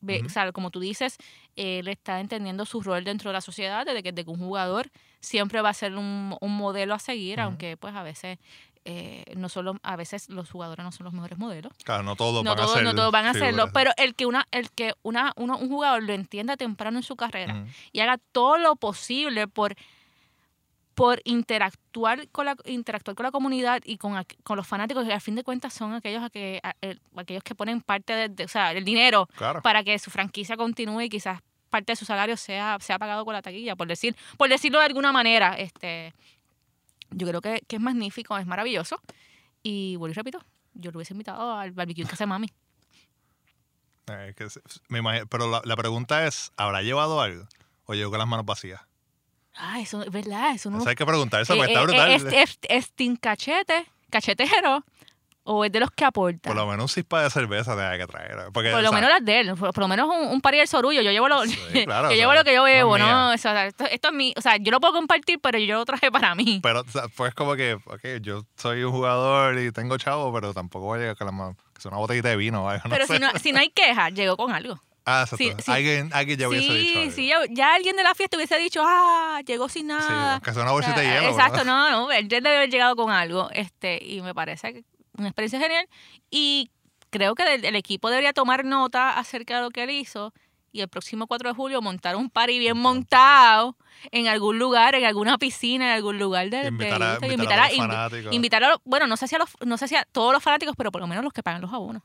[0.00, 0.22] Ve-.
[0.24, 1.16] O sea, como tú dices,
[1.56, 4.90] él está entendiendo su rol dentro de la sociedad, desde que, de que un jugador
[5.20, 8.38] siempre va a ser un, un modelo a seguir, aunque pues a veces
[8.88, 11.72] eh, no solo a veces los jugadores no son los mejores modelos.
[11.84, 14.14] Claro, no todos No van a todos, ser no todos van a hacerlo, pero el
[14.14, 18.00] que una el que una uno, un jugador lo entienda temprano en su carrera y
[18.00, 19.74] haga todo lo posible por
[20.94, 25.20] por interactuar con la interactuar con la comunidad y con, con los fanáticos que al
[25.20, 28.44] fin de cuentas son aquellos a que a- el- aquellos que ponen parte de, de-
[28.44, 29.60] o sea el dinero Claro.
[29.60, 33.34] para que su franquicia continúe y quizás parte de su salario sea, sea pagado con
[33.34, 35.54] la taquilla, por decir, por decirlo de alguna manera.
[35.58, 36.14] Este,
[37.16, 39.00] yo creo que, que es magnífico, es maravilloso.
[39.62, 40.38] Y vuelvo y repito,
[40.74, 42.48] yo lo hubiese invitado al barbecue que hace mami.
[44.08, 47.48] Eh, que se- me imagino- pero la, la pregunta es, ¿habrá llevado algo?
[47.86, 48.80] ¿O llegó con las manos vacías?
[49.54, 52.10] Ah, eso es verdad, eso no Eso hay que preguntarse, Eh, porque está eh, brutal.
[52.10, 54.84] ¿Es, es, es Cachete, cachetero,
[55.46, 56.48] o es de los que aporta?
[56.48, 58.36] Por lo menos un cispa de cerveza tenía que traer.
[58.52, 60.40] Porque, Por o lo sea, menos las de él, por, por lo menos un, un
[60.40, 61.00] pari del sorullo.
[61.02, 63.30] Yo llevo lo, Sí, claro, yo llevo sea, lo que yo bebo, ¿no?
[63.32, 65.84] O sea, esto, esto es mi, o sea, yo lo puedo compartir, pero yo lo
[65.84, 66.60] traje para mí.
[66.62, 70.52] Pero o sea, pues como que, ok, yo soy un jugador y tengo chavo, pero
[70.52, 71.56] tampoco voy a llegar con manos.
[71.74, 73.14] Que sea una botellita de vino o algo, no pero sé.
[73.14, 74.80] si no, si no hay queja, llegó con algo.
[75.08, 75.36] Ah, exacto.
[75.36, 75.70] sí, sí.
[75.70, 77.12] Alguien, alguien ya hubiese dicho Sí, algo.
[77.12, 80.40] sí, ya, ya alguien de la fiesta hubiese dicho, ah, llegó sin Sí, nada.
[80.40, 81.28] que sea una bolsita de hielo.
[81.28, 81.64] Exacto, ¿verdad?
[81.66, 83.48] no, no, él debe haber llegado con algo.
[83.52, 84.84] Este, y me parece que
[85.18, 85.88] una experiencia genial.
[86.30, 86.70] Y
[87.10, 90.32] creo que el, el equipo debería tomar nota acerca de lo que él hizo.
[90.72, 93.76] Y el próximo 4 de julio montar un party bien montado
[94.10, 97.58] en algún lugar, en alguna piscina, en algún lugar de, de Invitar a, y invitar
[97.58, 100.34] a los invitar a bueno, no sé si a los, no sé si a todos
[100.34, 102.02] los fanáticos, pero por lo menos los que pagan los abonos.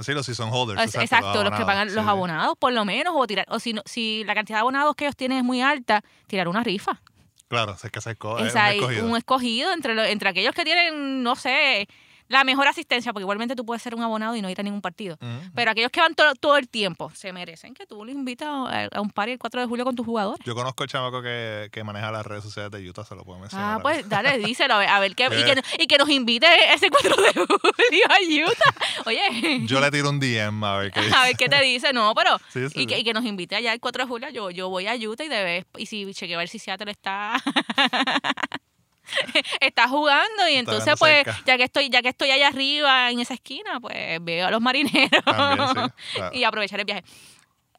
[0.00, 0.94] Sí, los season holders.
[0.96, 2.10] Exacto, los, que pagan sí, los sí.
[2.10, 5.04] abonados, por lo menos, o tirar, o si no, si la cantidad de abonados que
[5.04, 7.00] ellos tienen es muy alta, tirar una rifa.
[7.48, 11.86] Claro, es que se es un escogido entre, lo- entre aquellos que tienen, no sé,
[12.34, 14.82] la mejor asistencia, porque igualmente tú puedes ser un abonado y no ir a ningún
[14.82, 15.16] partido.
[15.54, 18.88] Pero aquellos que van to- todo el tiempo se merecen que tú los invitas a,
[18.92, 20.44] a un party el 4 de julio con tus jugadores.
[20.44, 23.38] Yo conozco el chamaco que, que maneja las redes sociales de Utah, se lo puedo
[23.40, 23.78] mencionar.
[23.78, 25.54] Ah, pues dale, díselo, a ver, a ver qué, y, Eh.
[25.76, 29.02] que, y que nos invite ese 4 de julio a Utah.
[29.06, 31.14] Oye, Yo le tiro un DM a ver qué dice.
[31.14, 33.00] a ver qué te dice, no, pero Sí, sí, y, que, sí.
[33.00, 34.28] y que nos invite allá el 4 de julio.
[34.30, 36.90] Yo, yo voy a Utah y de vez, y si chequeo a ver si Seattle
[36.90, 37.36] está
[39.60, 41.38] está jugando y entonces pues cerca.
[41.44, 44.60] ya que estoy ya que estoy allá arriba en esa esquina pues veo a los
[44.60, 46.34] marineros También, sí, claro.
[46.36, 47.04] y aprovechar el viaje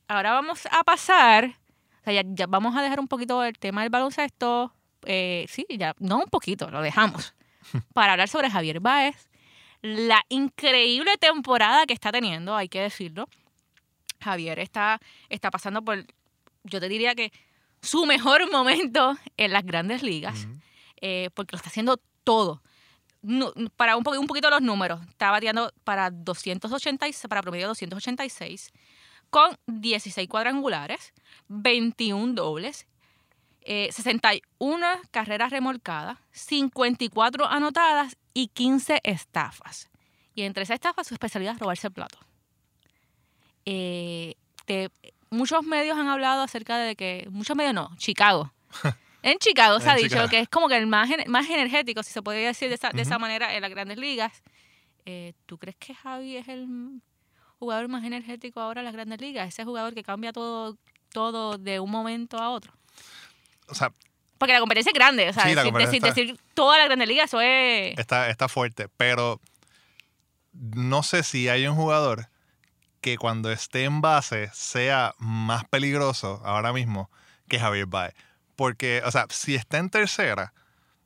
[0.08, 1.46] ahora vamos a pasar
[2.02, 4.74] o sea, ya, ya vamos a dejar un poquito el tema del baloncesto
[5.06, 7.34] eh, sí ya no un poquito lo dejamos
[7.94, 9.28] para hablar sobre Javier Baez
[9.82, 13.28] la increíble temporada que está teniendo hay que decirlo
[14.22, 16.06] Javier está está pasando por
[16.64, 17.32] yo te diría que
[17.82, 20.60] su mejor momento en las grandes ligas Ujú.
[21.08, 22.64] Eh, porque lo está haciendo todo.
[23.76, 28.72] Para un, po- un poquito los números, está bateando para 286, para promedio 286,
[29.30, 31.14] con 16 cuadrangulares,
[31.48, 32.88] 21 dobles,
[33.62, 39.90] eh, 61 carreras remolcadas, 54 anotadas y 15 estafas.
[40.34, 42.18] Y entre esas estafas, su especialidad es robarse el plato.
[43.66, 44.36] Eh,
[45.30, 48.52] muchos medios han hablado acerca de que, muchos medios no, Chicago.
[49.26, 50.30] En Chicago se En ha dicho Chicago.
[50.30, 53.02] que es como que el más, más energético, si se podría decir de esa, de
[53.02, 54.44] esa manera, en las grandes ligas.
[55.06, 56.68] Eh, ¿Tú crees que Javi es el
[57.60, 59.48] jugador más energético ahora en las grandes ligas?
[59.50, 60.78] Ese jugador que cambia todo,
[61.12, 62.72] todo de un momento a otro.
[63.68, 63.92] O sea,
[64.38, 65.30] Porque la competencia es grande.
[65.30, 67.98] O sea, Sí, la decir, competencia decir, está- decir toda la grandes ligas, eso es.
[67.98, 69.40] está, está fuerte, pero
[70.54, 72.30] no sé si hay un jugador
[73.02, 77.10] que cuando esté en base sea más peligroso ahora mismo
[77.48, 78.14] que Javier Baez.
[78.56, 80.54] Porque, o sea, si está en tercera,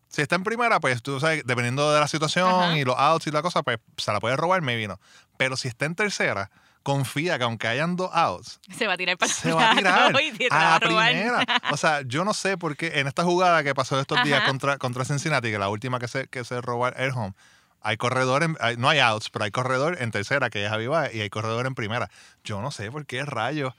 [0.08, 2.78] si está en primera, pues tú sabes, dependiendo de la situación Ajá.
[2.78, 5.00] y los outs y la cosa, pues se la puede robar, maybe no.
[5.38, 6.50] Pero si está en tercera,
[6.84, 10.16] confía que aunque hayan dos outs, Se va a tirar para se va a tirar
[10.24, 11.12] y te a va la a robar.
[11.12, 11.46] primera.
[11.72, 14.78] O sea, yo no sé por qué en esta jugada que pasó estos días contra,
[14.78, 17.34] contra Cincinnati, que la última que se, que se robó el home,
[17.82, 20.88] hay corredor, en- hay- no hay outs, pero hay corredor en tercera, que es Javi
[20.88, 22.10] Baez, y hay corredor en primera.
[22.44, 23.74] Yo no sé por qué rayos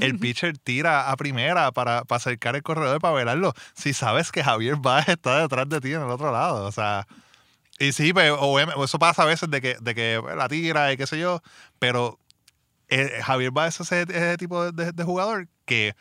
[0.00, 3.54] el pitcher tira a primera para, para acercar el corredor para velarlo.
[3.74, 6.66] Si sabes que Javier Baez está detrás de ti en el otro lado.
[6.66, 7.06] O sea,
[7.78, 10.96] y sí, pues, obviamente, eso pasa a veces de que, de que la tira y
[10.96, 11.42] qué sé yo,
[11.78, 12.18] pero
[12.88, 15.94] eh, Javier Baez es ese, ese tipo de, de- de jugador que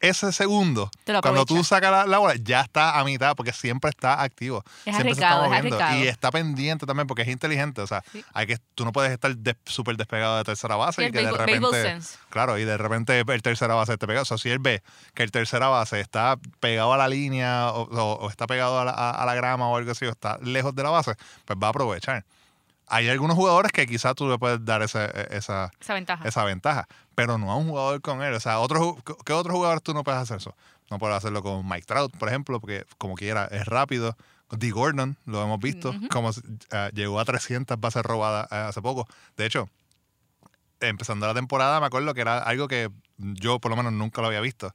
[0.00, 4.22] ese segundo, cuando tú sacas la, la bola, ya está a mitad porque siempre está
[4.22, 4.64] activo.
[4.86, 5.78] Es siempre se está es moviendo.
[6.04, 7.82] Y está pendiente también porque es inteligente.
[7.82, 8.24] O sea, Sí.
[8.32, 11.18] hay que, tú no puedes estar des- súper despegado de tercera base y el que
[11.18, 11.98] de repente.
[12.30, 14.22] Claro, y de repente el tercera base te pega.
[14.22, 14.82] O sea, si él ve
[15.14, 18.84] que el tercera base está pegado a la línea o, o- o está pegado a
[18.86, 21.58] la, a- a la grama o algo así, o está lejos de la base, pues
[21.62, 22.24] va a aprovechar.
[22.92, 26.28] Hay algunos jugadores que quizás tú le puedes dar ese- e, esa, Esa ventaja.
[26.28, 28.34] esa ventaja, pero no a un jugador con él.
[28.34, 30.56] O sea, otro, ¿qué otros jugadores tú no puedes hacer eso?
[30.90, 34.16] No puedes hacerlo con Mike Trout, por ejemplo, porque como quiera es rápido.
[34.50, 34.72] D.
[34.72, 36.30] Gordon, lo hemos visto, como
[36.72, 39.06] eh, llegó a 300 bases robadas eh, hace poco.
[39.36, 39.68] De hecho,
[40.80, 44.26] empezando la temporada, me acuerdo que era algo que yo por lo menos nunca lo
[44.26, 44.74] había visto.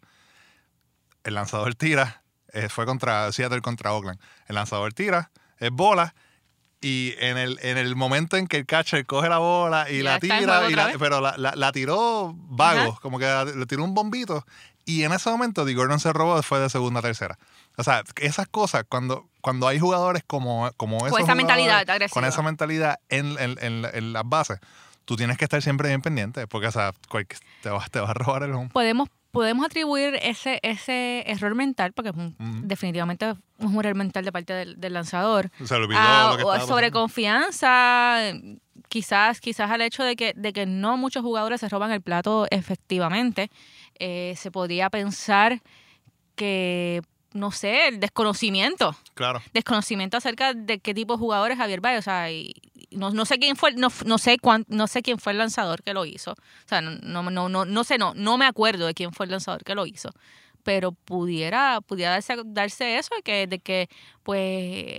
[1.23, 2.23] El lanzador tira,
[2.53, 4.19] eh, fue contra Seattle contra Oakland.
[4.47, 6.13] El lanzador tira, es bola,
[6.87, 10.19] y en el, en el momento en que el catcher coge la bola y la
[10.19, 12.99] tira, y la- pero la, la- la tiró vago, Ajá.
[13.01, 14.45] como que le tiró un bombito.
[14.85, 15.73] Y en ese momento, D.
[15.73, 17.39] Gordon se robó, fue de segunda a tercera.
[17.75, 22.13] O sea, esas cosas, cuando, cuando hay jugadores como, como esos esa mentalidad agresiva.
[22.13, 24.59] Con esa mentalidad en, en- en- en las bases,
[25.05, 26.93] tú tienes que estar siempre bien pendiente, porque o sea,
[27.63, 28.69] te, va, te va a robar el home.
[28.71, 32.35] podemos podemos atribuir ese ese error mental porque es un-
[32.67, 36.37] definitivamente es un error mental de parte del, del lanzador Se le olvidó a- lo
[36.37, 36.99] que o a estaba sobre pasando.
[37.01, 38.57] confianza eh,
[38.89, 42.47] quizás quizás al hecho de que de que no muchos jugadores se roban el plato
[42.49, 43.49] efectivamente
[43.99, 45.61] eh, se podría pensar
[46.35, 47.01] que
[47.33, 49.41] no sé el desconocimiento Claro.
[49.53, 51.99] desconocimiento acerca de qué tipo de jugador es Javier Baez.
[51.99, 52.53] O sea, y
[52.95, 55.83] no, no sé quién fue, no, no sé cuán- no sé quién fue el lanzador
[55.83, 56.31] que lo hizo.
[56.31, 59.25] O sea, no, no, no, no, no sé, no, no me acuerdo de quién fue
[59.25, 60.09] el lanzador que lo hizo.
[60.63, 63.87] Pero pudiera, pudiera darse, darse eso de que, de que
[64.23, 64.39] pues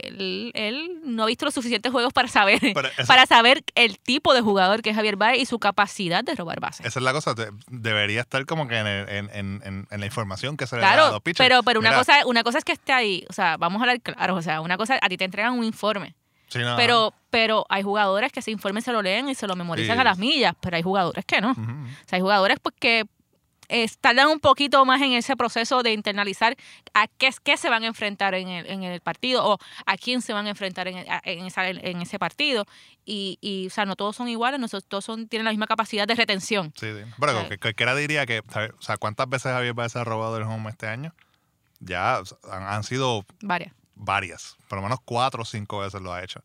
[0.04, 2.60] él, él no ha visto los suficientes juegos para saber,
[3.08, 6.60] para saber el tipo de jugador que es Javier Baez y su capacidad de robar
[6.60, 6.86] bases.
[6.86, 10.56] Esa es la cosa, te- debería estar como que en, el- en, en- la información
[10.56, 11.38] que se le da a los pitchers.
[11.48, 14.00] pero, pero una cosa, una cosa es que esté ahí, o sea, vamos a hablar
[14.00, 16.14] claro, o sea, una cosa, a ti te entregan un informe,
[16.48, 19.96] sí, Pero, pero hay jugadores que ese informe se lo leen y se lo memorizan
[19.96, 20.00] Sí.
[20.00, 21.52] a las millas, pero hay jugadores que no.
[21.52, 21.54] O
[22.06, 23.04] sea, hay jugadores pues que
[23.68, 26.56] eh, tardan un poquito más en ese proceso de internalizar
[26.94, 29.96] a qué, es- qué se van a enfrentar en el, en el partido o a
[29.96, 32.64] quién se van a enfrentar en, en, esa- en ese partido.
[33.04, 36.06] Y, y, o sea, no todos son iguales, no todos son, tienen la misma capacidad
[36.06, 36.72] de retención.
[36.76, 37.10] Sí, sí.
[37.18, 38.70] Pero que cualquiera diría que, ¿sabes?
[38.78, 41.12] o sea, ¿cuántas veces Javier Baez ha robado el home este año?
[41.80, 43.72] Ya han sido Varias.
[43.96, 46.44] Varias, por lo menos cuatro o cinco veces lo ha hecho.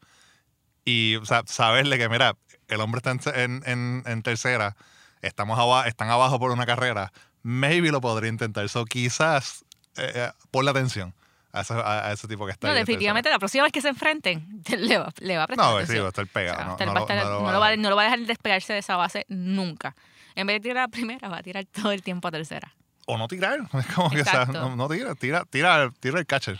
[0.85, 2.35] Y o sea, saberle que, mira,
[2.67, 3.11] el hombre está
[3.43, 4.75] en, en- en- tercera,
[5.21, 7.11] estamos aba- están abajo por una carrera,
[7.43, 8.67] maybe lo podría intentar.
[8.69, 9.63] So, quizás
[9.97, 11.13] eh, eh, por la atención
[11.53, 13.81] a ese, a- a ese tipo que está No, ahí definitivamente la próxima vez que
[13.81, 16.03] se enfrenten, le va, le va a prestar No, sí, atención.
[16.03, 16.77] va a estar O pegado.
[16.77, 17.79] sea, no, no va a lo- estar- no lo no va a dejar.
[17.83, 19.95] no lo va a dejar despegarse de esa base nunca.
[20.33, 22.73] En vez de tirar a primera, va a tirar todo el tiempo a tercera.
[23.05, 23.59] O no tirar.
[23.73, 26.59] Es como que, o sea, no, no tira, tira, tira, tira el catcher.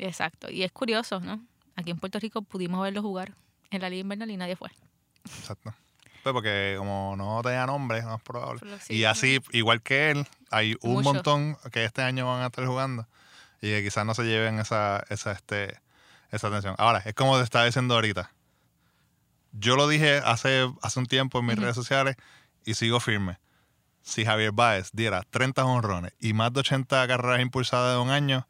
[0.00, 0.50] Exacto.
[0.50, 1.40] Y es curioso, ¿no?
[1.76, 3.34] Aquí en Puerto Rico pudimos verlo jugar
[3.70, 4.70] en la Liga Invernal y nadie fue.
[5.24, 5.74] Exacto.
[6.22, 8.60] Pues porque como no tenía nombre, es más probable.
[8.80, 11.14] Sí, y así, igual que él, hay un Mucho.
[11.14, 13.06] montón que este año van a estar jugando
[13.62, 15.78] y que quizás no se lleven esa, esa, este,
[16.30, 16.74] esa atención.
[16.78, 18.32] Ahora, es como te estaba diciendo ahorita.
[19.52, 22.16] Yo lo dije hace, hace un tiempo en mis redes sociales
[22.64, 23.38] y sigo firme.
[24.02, 28.46] Si Javier Baez diera 30 honrones y más de 80 carreras impulsadas de un año,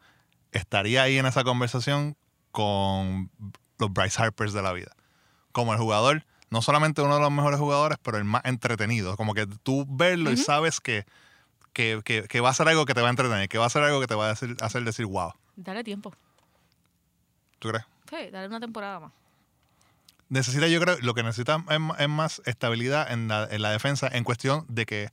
[0.53, 2.17] estaría ahí en esa conversación
[2.51, 3.31] con
[3.79, 4.93] los Bryce Harpers de la vida.
[5.53, 9.17] Como el jugador, no solamente uno de los mejores jugadores, pero el más entretenido.
[9.17, 11.07] Como que tú verlo y sabes que,
[11.73, 13.71] que, que- que va a ser algo que te va a entretener, que va a
[13.71, 15.33] ser algo que te va a hacer decir, wow.
[15.57, 16.13] Dale tiempo.
[17.59, 17.85] ¿Tú crees?
[18.09, 19.13] Sí, dale una temporada más.
[20.29, 21.65] Necesita, yo creo, lo que necesita
[21.99, 25.11] es más estabilidad en la, en la defensa en cuestión de que,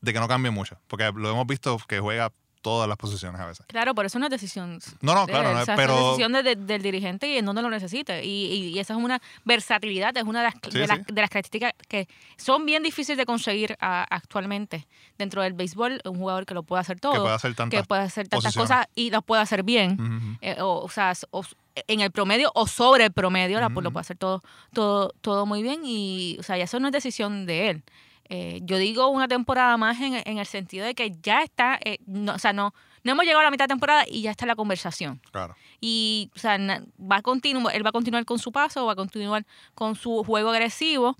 [0.00, 0.78] de que no cambie mucho.
[0.86, 2.32] Porque lo hemos visto que juega
[2.64, 3.66] todas las posiciones a veces.
[3.66, 4.80] Claro, pero eso no es decisión.
[5.02, 7.44] No, no, claro, no, o sea, pero- es decisión de- de- del dirigente y en
[7.44, 8.24] donde lo necesite.
[8.24, 11.20] Y, y- y esa es una versatilidad, es una de las, Sí, de, las, de
[11.20, 14.86] las características que son bien difíciles de conseguir actualmente
[15.18, 16.00] dentro del béisbol.
[16.04, 18.54] Un jugador que lo puede hacer todo, que puede hacer tantas que puede hacer tantas
[18.54, 20.38] cosas y lo puede hacer bien.
[20.40, 21.44] Eh, o, o sea, o-
[21.86, 25.44] en el promedio o sobre el promedio, la- pues, lo puede hacer todo, todo, todo
[25.44, 27.82] muy bien y, o sea, ya eso no es decisión de él.
[28.28, 31.98] Eh, yo digo una temporada más en, en el sentido de que ya está, eh,
[32.06, 34.46] no, o sea, no, no hemos llegado a la mitad de temporada y ya está
[34.46, 35.20] la conversación.
[35.30, 35.54] Claro.
[35.80, 36.58] Y, o sea,
[36.98, 40.24] va a continuar, él va a continuar con su paso, va a continuar con su
[40.24, 41.16] juego agresivo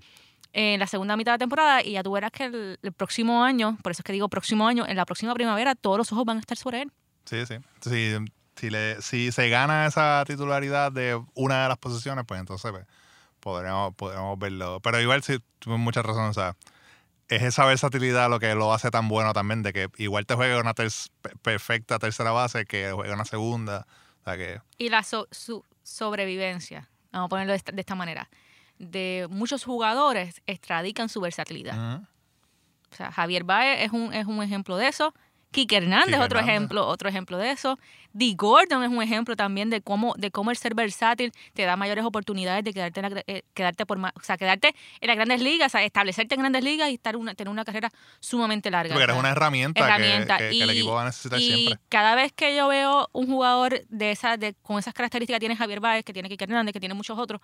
[0.53, 3.77] en la segunda mitad de temporada y ya tú verás que el, el próximo año,
[3.83, 6.37] por eso es que digo próximo año, en la próxima primavera, todos los ojos van
[6.37, 6.91] a estar sobre él.
[7.25, 7.55] Sí, sí.
[7.81, 8.15] Si,
[8.55, 12.85] si, le, si se gana esa titularidad de una de las posiciones, pues entonces pues,
[13.39, 14.79] podríamos, podríamos verlo.
[14.79, 16.29] Pero igual sí, tuve mucha razón.
[16.29, 16.55] O sea,
[17.27, 20.59] es esa versatilidad lo que lo hace tan bueno también, de que igual te juega
[20.59, 23.87] una ter- pe- perfecta tercera base que juega una segunda.
[24.21, 27.95] O sea que, y la so- su sobrevivencia, vamos a ponerlo de esta, de esta
[27.95, 28.29] manera,
[28.79, 32.01] de muchos jugadores extradican su versatilidad.
[32.91, 35.13] O sea, Javier Baez es un, es un ejemplo de eso.
[35.55, 36.49] Quique Hernández es otro Hernández.
[36.55, 37.79] ejemplo, otro ejemplo de eso.
[38.13, 41.75] Dee Gordon es un ejemplo también de cómo, de cómo el ser versátil te da
[41.75, 45.17] mayores oportunidades de quedarte, en la eh, quedarte por más, o sea, quedarte en las
[45.17, 47.91] grandes ligas, o sea, establecerte en grandes ligas y estar una, tener una carrera
[48.21, 48.93] sumamente larga.
[48.93, 50.37] Porque eres una herramienta, que- herramienta.
[50.37, 51.79] Que, que el Y- equipo va a necesitar y siempre.
[51.89, 55.57] cada vez que yo veo un jugador de esa, de, con esas características que tiene
[55.57, 57.41] Javier Báez, que tiene Quique Hernández, que tiene muchos otros,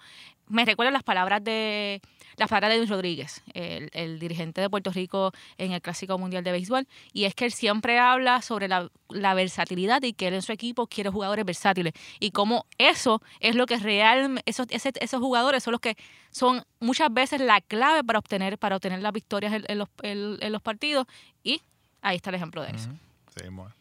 [0.48, 2.02] me recuerdan las palabras de
[2.38, 6.46] las palabras de Luis Rodríguez, el, el dirigente de Puerto Rico en el Clásico Mundial
[6.46, 10.34] de Béisbol, y es que él siempre habla sobre la, la versatilidad y que él
[10.34, 14.92] en su equipo quiere jugadores versátiles y cómo eso es lo que realmente esos, ese-
[15.00, 15.96] esos jugadores son los que
[16.32, 20.38] son muchas veces la clave para obtener para obtener las victorias en, en los, en-
[20.42, 21.06] en los partidos
[21.44, 21.62] y
[22.02, 22.90] ahí está el ejemplo de eso.
[22.90, 22.98] Ujú.
[23.38, 23.74] Sí, bueno.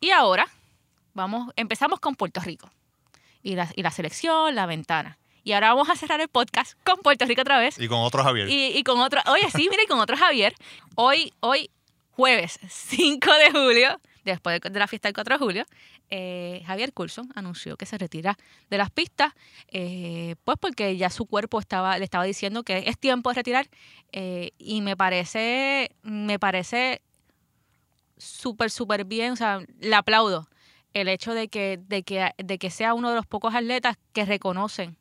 [0.00, 0.46] Y ahora
[1.14, 2.70] vamos, empezamos con Puerto Rico
[3.42, 5.18] y la, y la selección, la ventana.
[5.44, 7.78] Y ahora vamos a cerrar el podcast con Puerto Rico otra vez.
[7.78, 8.48] Y con otro Javier.
[8.48, 10.54] Y, y con otro, oye, sí, mira, y con otro Javier.
[10.96, 11.70] Hoy, hoy,
[12.16, 15.64] jueves 5 de julio, después de, la fiesta del 4 de julio,
[16.08, 18.38] eh, Javier Coulson anunció que se retira
[18.70, 19.34] de las pistas,
[19.68, 23.68] eh, pues porque ya su cuerpo estaba, le estaba diciendo que es tiempo de retirar.
[24.12, 27.02] eh, y me parece, me parece
[28.16, 30.48] súper, súper bien, o sea, le aplaudo
[30.94, 34.24] el hecho de que, de que, de que sea uno de los pocos atletas que
[34.24, 34.96] reconocen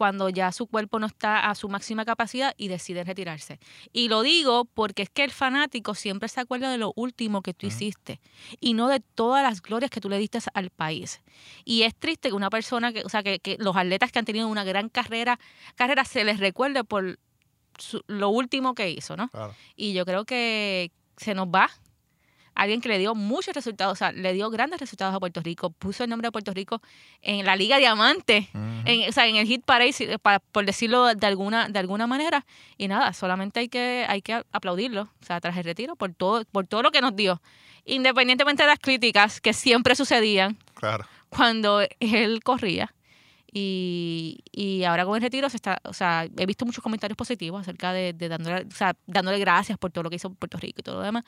[0.00, 3.60] cuando ya su cuerpo no está a su máxima capacidad y deciden retirarse.
[3.92, 7.52] Y lo digo porque es que el fanático siempre se acuerda de lo último que
[7.52, 8.18] tú hiciste
[8.60, 11.20] y no de todas las glorias que tú le diste al país.
[11.66, 14.24] Y es triste que una persona, que, o sea, que, que los atletas que han
[14.24, 15.38] tenido una gran carrera,
[15.74, 17.18] carrera se les recuerde por
[17.78, 19.28] su- lo último que hizo, ¿no?
[19.28, 19.54] Claro.
[19.76, 21.68] Y yo creo que se nos va
[22.62, 25.70] alguien que le dio muchos resultados, o sea, le dio grandes resultados a Puerto Rico,
[25.70, 26.82] puso el nombre de Puerto Rico
[27.22, 28.50] en la Liga Diamante,
[28.84, 30.18] en, o sea, en el hit parade,
[30.52, 32.44] por decirlo de alguna, de alguna manera.
[32.76, 36.44] Y nada, solamente hay que, hay que aplaudirlo, o sea, tras el retiro, por todo,
[36.52, 37.40] por todo lo que nos dio.
[37.86, 41.06] Independientemente de las críticas que siempre sucedían Claro.
[41.30, 42.92] cuando él corría.
[43.52, 47.60] Y, y ahora con el retiro se está, o sea, he visto muchos comentarios positivos
[47.62, 50.80] acerca de, de dándole, o sea, dándole gracias por todo lo que hizo Puerto Rico
[50.80, 51.24] y todo lo demás.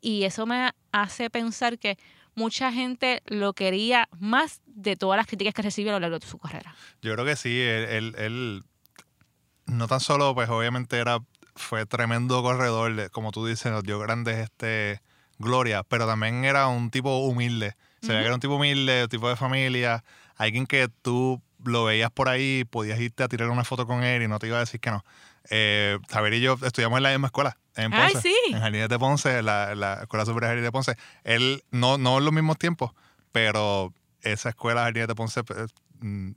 [0.00, 1.98] Y eso me hace pensar que
[2.36, 6.26] mucha gente lo quería más de todas las críticas que recibió a lo largo de
[6.26, 6.74] su carrera.
[7.02, 8.62] Yo creo que sí, él, él- él
[9.66, 11.18] no tan solo, pues obviamente era,
[11.54, 15.00] fue tremendo corredor, como tú dices, nos dio grandes este,
[15.38, 17.74] glorias, pero también era un tipo humilde.
[18.02, 20.04] Se veía que era un tipo humilde, un tipo de familia,
[20.36, 24.22] alguien que tú lo veías por ahí, podías irte a tirar una foto con él
[24.22, 25.04] y no te iba a decir que no.
[25.50, 28.36] Eh, Javier y yo estudiamos en la misma escuela, en ¡Ay, Ponce, sí!
[28.52, 30.96] en Jardines de Ponce, la, la Escuela Superior Jardines de Ponce.
[31.24, 32.92] Él, no, no en los mismos tiempos,
[33.32, 36.30] pero esa escuela Jardines de Ponce pues, mm,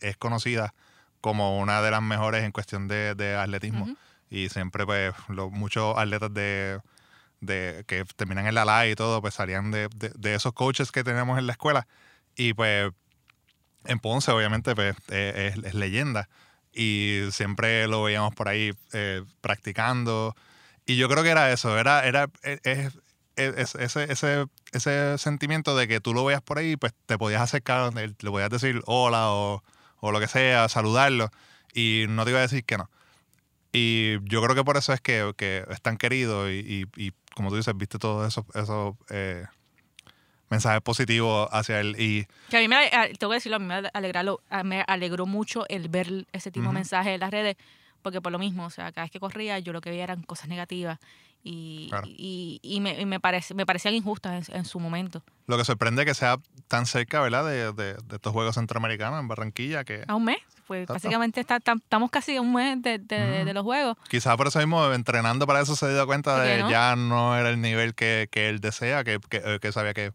[0.00, 0.72] es conocida
[1.20, 3.84] como una de las mejores en cuestión de, de atletismo.
[3.84, 3.96] Ujú.
[4.30, 6.80] Y siempre, pues, muchos atletas de,
[7.40, 10.92] de que terminan en la LA y todo, pues salían de, de- de esos coaches
[10.92, 11.86] que teníamos en la escuela.
[12.36, 12.90] Y pues,
[13.84, 16.28] en Ponce, obviamente, pues, es, leyenda.
[16.72, 20.34] Y siempre lo veíamos por ahí eh, practicando.
[20.86, 22.94] Y yo creo que era eso, era, era eh, es-
[23.36, 27.18] es- es- ese, ese, ese sentimiento de que tú lo veías por ahí, pues te
[27.18, 29.62] podías acercar le podías decir hola o,
[30.00, 31.30] o lo que sea, saludarlo,
[31.74, 32.90] y no te iba a decir que no.
[33.72, 36.58] Y yo creo que por eso es que, que es tan querido y,
[36.96, 39.46] y- y como tú dices, viste todos esos, esos eh,
[40.54, 41.96] mensajes positivos hacia él.
[41.98, 44.84] Y Que a mí me, a- tengo que decirlo, a mí me, alegralo- a- me
[44.86, 46.72] alegró mucho el ver ese tipo Ujú.
[46.72, 47.56] de mensajes en las redes,
[48.02, 50.22] porque por lo mismo, o sea, cada vez que corría yo lo que veía eran
[50.22, 50.98] cosas negativas
[51.42, 52.06] y, Claro.
[52.08, 55.22] y, y me, y me, parece, me parecían injustas en, en su momento.
[55.46, 56.36] Lo que sorprende es que sea
[56.68, 57.44] tan cerca, ¿verdad?
[57.44, 60.94] De, de- de estos Juegos Centroamericanos en Barranquilla, que A un mes, pues Exacto.
[60.94, 63.96] básicamente está- tam- estamos casi a un mes de, de- los juegos.
[64.08, 66.70] quizás por eso mismo, entrenando para eso, se dio cuenta ¿Por qué de no?
[66.70, 70.12] ya no era el nivel que, que él desea, que, que, eh, que sabía que,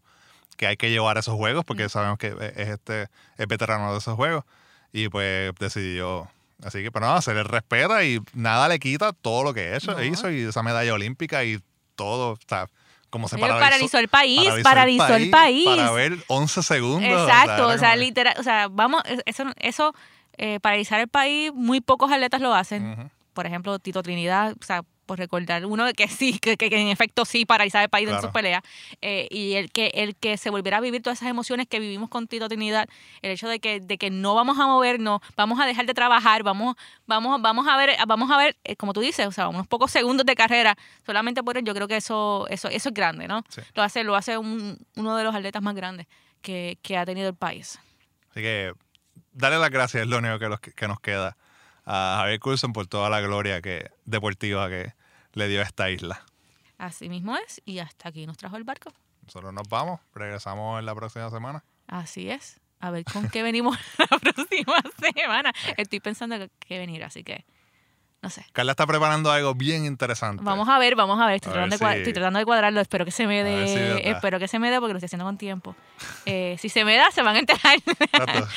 [0.60, 3.08] que hay que llevar a esos juegos, porque sabemos que es este
[3.38, 4.44] es veterano de esos juegos.
[4.92, 6.28] Y pues decidió.
[6.62, 9.92] Así que, pero no, se le respeta y nada le quita todo lo que hecho,
[9.92, 10.04] No.
[10.04, 11.58] hizo y esa medalla olímpica y
[11.96, 12.32] todo.
[12.32, 12.66] O sea,
[13.08, 15.64] como se paralizó, paralizó el país, paralizó, el país.
[15.64, 17.10] Para ver 11 segundos.
[17.10, 19.94] Exacto, o sea, que- literal, o sea, vamos, eso, eso
[20.36, 23.10] eh, paralizar el país, muy pocos atletas lo hacen.
[23.32, 27.24] Por ejemplo, Tito Trinidad, o sea, por recordar uno que sí, que, que- en efecto
[27.24, 28.22] sí paralizaba el país en Claro.
[28.28, 28.62] sus peleas.
[29.02, 32.08] eh, y el que, el que se volviera a vivir todas esas emociones que vivimos
[32.08, 32.88] con Tito Trinidad,
[33.20, 36.44] el hecho de que, de que no vamos a movernos, vamos a dejar de trabajar,
[36.44, 36.76] vamos,
[37.08, 39.90] vamos, vamos a ver, vamos a ver, eh, como tú dices, o sea, unos pocos
[39.90, 43.42] segundos de carrera, solamente por él, yo creo que eso, eso, eso es grande, ¿no?
[43.48, 43.62] Sí.
[43.74, 46.06] Lo hace, lo hace un- uno de los atletas más grandes
[46.40, 47.80] que, que ha tenido el país.
[48.30, 48.72] Así que
[49.32, 51.36] darle las gracias es lo único que, los- que nos queda
[51.84, 54.92] a Javier Coulson por toda la gloria que, deportiva que
[55.34, 56.24] le dio a esta isla.
[56.78, 58.92] Así mismo es, y hasta aquí nos trajo el barco.
[59.22, 61.64] Nosotros nos vamos, regresamos en la próxima semana.
[61.86, 62.60] Así es.
[62.80, 65.52] A ver con qué venimos la próxima semana.
[65.76, 67.44] Estoy pensando que, que venir, así que
[68.22, 68.44] no sé.
[68.52, 70.42] Carla está preparando algo bien interesante.
[70.44, 71.36] Vamos a ver, vamos a ver.
[71.36, 72.80] Estoy, A ver tratando, de cua- si- estoy tratando de cuadrarlo.
[72.80, 74.00] Espero que se me ver dé.
[74.02, 75.74] si espero que se me dé porque lo estoy haciendo con tiempo.
[76.26, 77.78] Eh, si se me da, se van a enterar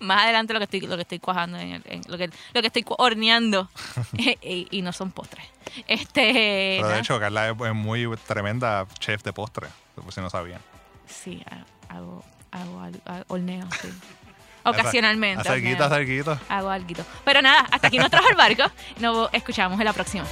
[0.00, 2.60] más adelante lo que estoy, lo que estoy cuajando, en el- en lo, que, lo
[2.60, 3.68] que estoy horneando.
[4.18, 5.44] Eh, y, y no son postres.
[5.86, 6.78] Este.
[6.80, 10.60] Pero de hecho, Carla es muy tremenda chef de postre, por si no sabían.
[11.06, 13.88] Sí, ha- hago, hago, al- ha- horneo, sí.
[14.70, 15.40] Ocasionalmente.
[15.40, 15.86] Acerquita, horneo.
[15.86, 16.40] acerquita.
[16.48, 17.04] Hago algo.
[17.24, 18.64] Pero nada, hasta aquí nos trajo el barco.
[19.00, 20.24] Nos escuchamos en la próxima.